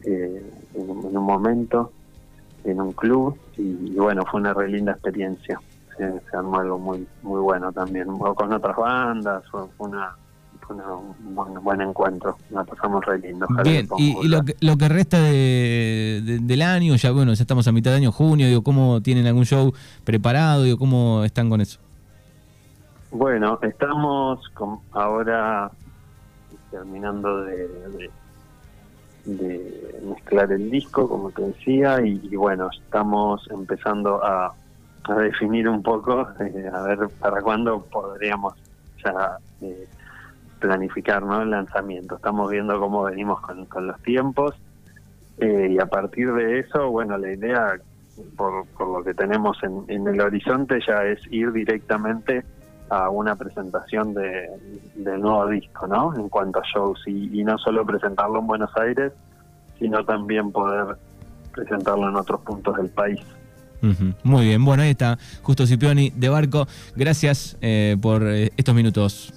en, 0.03 0.41
un 0.73 1.23
momento 1.23 1.91
en 2.65 2.81
un 2.81 2.91
club 2.91 3.37
y, 3.57 3.93
bueno, 3.95 4.23
fue 4.25 4.41
una 4.41 4.53
re 4.53 4.69
linda 4.69 4.93
experiencia. 4.93 5.59
Se, 5.97 6.37
armó 6.37 6.59
algo 6.59 6.77
muy 6.77 7.07
muy 7.23 7.39
bueno 7.39 7.71
también, 7.71 8.07
con 8.17 8.53
otras 8.53 8.75
bandas, 8.75 9.43
fue 9.49 9.61
una 9.77 10.15
un 10.69 11.63
buen, 11.63 11.81
encuentro, 11.81 12.37
la 12.49 12.63
pasamos 12.63 13.05
re 13.05 13.19
lindo. 13.19 13.45
Bien, 13.63 13.87
y, 13.97 14.27
lo, 14.27 14.43
que, 14.43 14.55
lo 14.61 14.77
que 14.77 14.89
resta 14.89 15.21
de, 15.21 16.39
del 16.41 16.61
año, 16.61 16.95
ya 16.95 17.11
bueno, 17.11 17.33
ya 17.33 17.43
estamos 17.43 17.67
a 17.67 17.71
mitad 17.71 17.91
de 17.91 17.97
año, 17.97 18.11
junio, 18.11 18.47
digo, 18.47 18.63
¿cómo 18.63 19.01
tienen 19.01 19.27
algún 19.27 19.45
show 19.45 19.73
preparado? 20.03 20.63
Digo, 20.63 20.77
¿cómo 20.77 21.23
están 21.23 21.49
con 21.49 21.61
eso? 21.61 21.79
Bueno, 23.11 23.59
estamos 23.61 24.39
ahora 24.91 25.71
terminando 26.71 27.43
de, 27.43 28.09
de, 29.25 30.01
mezclar 30.03 30.51
el 30.51 30.69
disco, 30.69 31.07
como 31.07 31.31
te 31.31 31.43
decía, 31.43 32.01
y, 32.05 32.35
bueno, 32.35 32.69
estamos 32.73 33.47
empezando 33.51 34.23
a, 34.23 34.53
a 35.09 35.15
definir 35.15 35.67
un 35.67 35.81
poco, 35.83 36.27
eh, 36.39 36.69
a 36.73 36.81
ver 36.83 37.07
para 37.19 37.41
cuándo 37.41 37.83
podríamos 37.85 38.53
ya 39.03 39.37
eh, 39.61 39.87
planificar 40.59 41.23
¿no? 41.23 41.41
el 41.41 41.51
lanzamiento. 41.51 42.15
Estamos 42.15 42.49
viendo 42.49 42.79
cómo 42.79 43.03
venimos 43.03 43.39
con, 43.41 43.87
los 43.87 44.01
tiempos 44.01 44.55
Eh, 45.37 45.67
y 45.71 45.79
a 45.79 45.85
partir 45.85 46.31
de 46.31 46.59
eso, 46.59 46.89
bueno, 46.89 47.17
la 47.17 47.29
idea, 47.29 47.75
por, 48.37 48.65
por 48.67 48.87
lo 48.87 49.03
que 49.03 49.13
tenemos 49.13 49.61
en, 49.63 49.83
en, 49.89 50.07
el 50.07 50.21
horizonte, 50.21 50.79
ya 50.87 51.03
es 51.03 51.19
ir 51.29 51.51
directamente 51.51 52.45
a 52.89 53.09
una 53.09 53.35
presentación 53.35 54.13
de, 54.13 54.47
del 54.95 55.19
nuevo 55.19 55.47
disco, 55.47 55.87
¿no? 55.87 56.15
En 56.15 56.29
cuanto 56.29 56.59
a 56.59 56.63
shows, 56.63 57.03
y, 57.07 57.37
y 57.37 57.43
no 57.43 57.57
solo 57.57 57.85
presentarlo 57.85 58.39
en 58.39 58.47
Buenos 58.47 58.71
Aires, 58.77 59.11
sino 59.77 60.05
también 60.05 60.53
poder 60.53 60.95
presentarlo 61.51 62.07
en 62.07 62.15
otros 62.15 62.39
puntos 62.39 62.77
del 62.77 62.89
país. 62.89 63.21
Muy 64.23 64.45
bien, 64.45 64.63
bueno, 64.65 64.83
ahí 64.83 64.91
está 64.91 65.17
Justo 65.41 65.65
Cipioni 65.65 66.11
de 66.15 66.29
Barco. 66.29 66.67
Gracias 66.95 67.57
eh, 67.61 67.97
por 68.01 68.23
eh, 68.23 68.51
estos 68.57 68.73
minutos. 68.75 69.33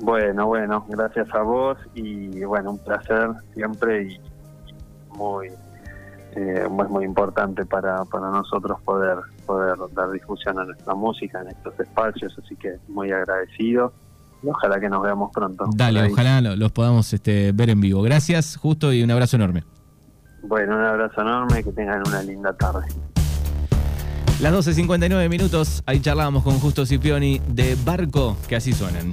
Bueno, 0.00 0.46
bueno, 0.46 0.86
gracias 0.88 1.28
a 1.34 1.42
vos 1.42 1.78
y 1.94 2.44
bueno, 2.44 2.72
un 2.72 2.78
placer 2.78 3.30
siempre 3.54 4.04
y 4.04 4.20
muy 5.16 5.48
eh, 6.36 6.64
es 6.64 6.90
muy 6.90 7.04
importante 7.04 7.64
para, 7.66 8.04
para 8.04 8.30
nosotros 8.30 8.80
poder 8.84 9.18
poder 9.44 9.76
dar 9.94 10.10
difusión 10.10 10.58
a 10.58 10.64
nuestra 10.64 10.94
música 10.94 11.40
en 11.40 11.48
estos 11.48 11.80
espacios, 11.80 12.36
así 12.44 12.54
que 12.54 12.76
muy 12.86 13.10
agradecido 13.10 13.92
y 14.42 14.48
ojalá 14.48 14.78
que 14.78 14.88
nos 14.88 15.02
veamos 15.02 15.30
pronto. 15.32 15.64
Dale, 15.74 16.12
ojalá 16.12 16.40
los 16.40 16.70
podamos 16.70 17.12
este, 17.12 17.52
ver 17.52 17.70
en 17.70 17.80
vivo. 17.80 18.02
Gracias, 18.02 18.56
Justo, 18.56 18.92
y 18.92 19.02
un 19.02 19.10
abrazo 19.10 19.36
enorme. 19.36 19.64
Bueno, 20.42 20.76
un 20.76 20.84
abrazo 20.84 21.20
enorme, 21.20 21.62
que 21.64 21.72
tengan 21.72 22.02
una 22.06 22.22
linda 22.22 22.52
tarde. 22.52 22.86
Las 24.40 24.52
12.59 24.52 25.28
minutos, 25.28 25.82
ahí 25.84 26.00
charlábamos 26.00 26.44
con 26.44 26.60
Justo 26.60 26.86
Cipioni 26.86 27.40
de 27.48 27.76
Barco, 27.84 28.36
que 28.46 28.54
así 28.54 28.72
suenan. 28.72 29.12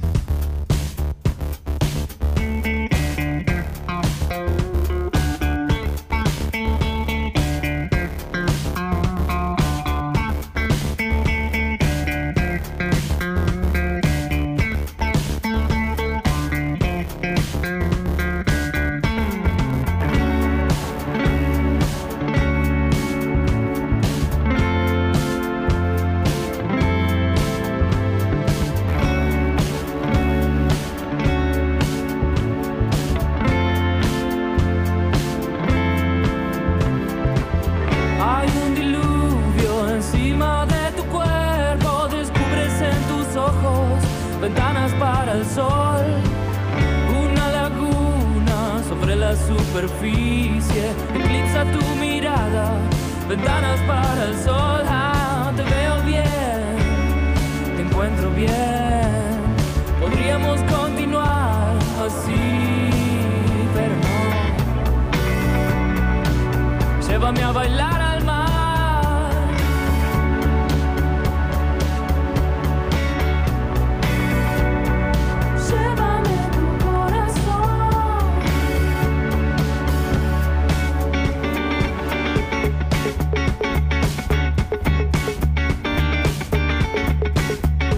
Superficie, 49.36 50.92
eclipsa 51.14 51.66
tu 51.66 51.84
mirada, 52.00 52.80
ventanas 53.28 53.80
para 53.82 54.26
el 54.26 54.36
sol, 54.44 54.84
ah, 54.88 55.52
te 55.56 55.64
veo 55.64 56.02
bien, 56.04 56.76
te 57.76 57.82
encuentro 57.82 58.30
bien, 58.32 59.56
podríamos 60.00 60.62
continuar 60.62 61.76
así, 62.06 62.90
pero 63.74 63.96
no, 64.06 64.28
llévame 67.08 67.44
a 67.44 67.52
bailar. 67.52 68.05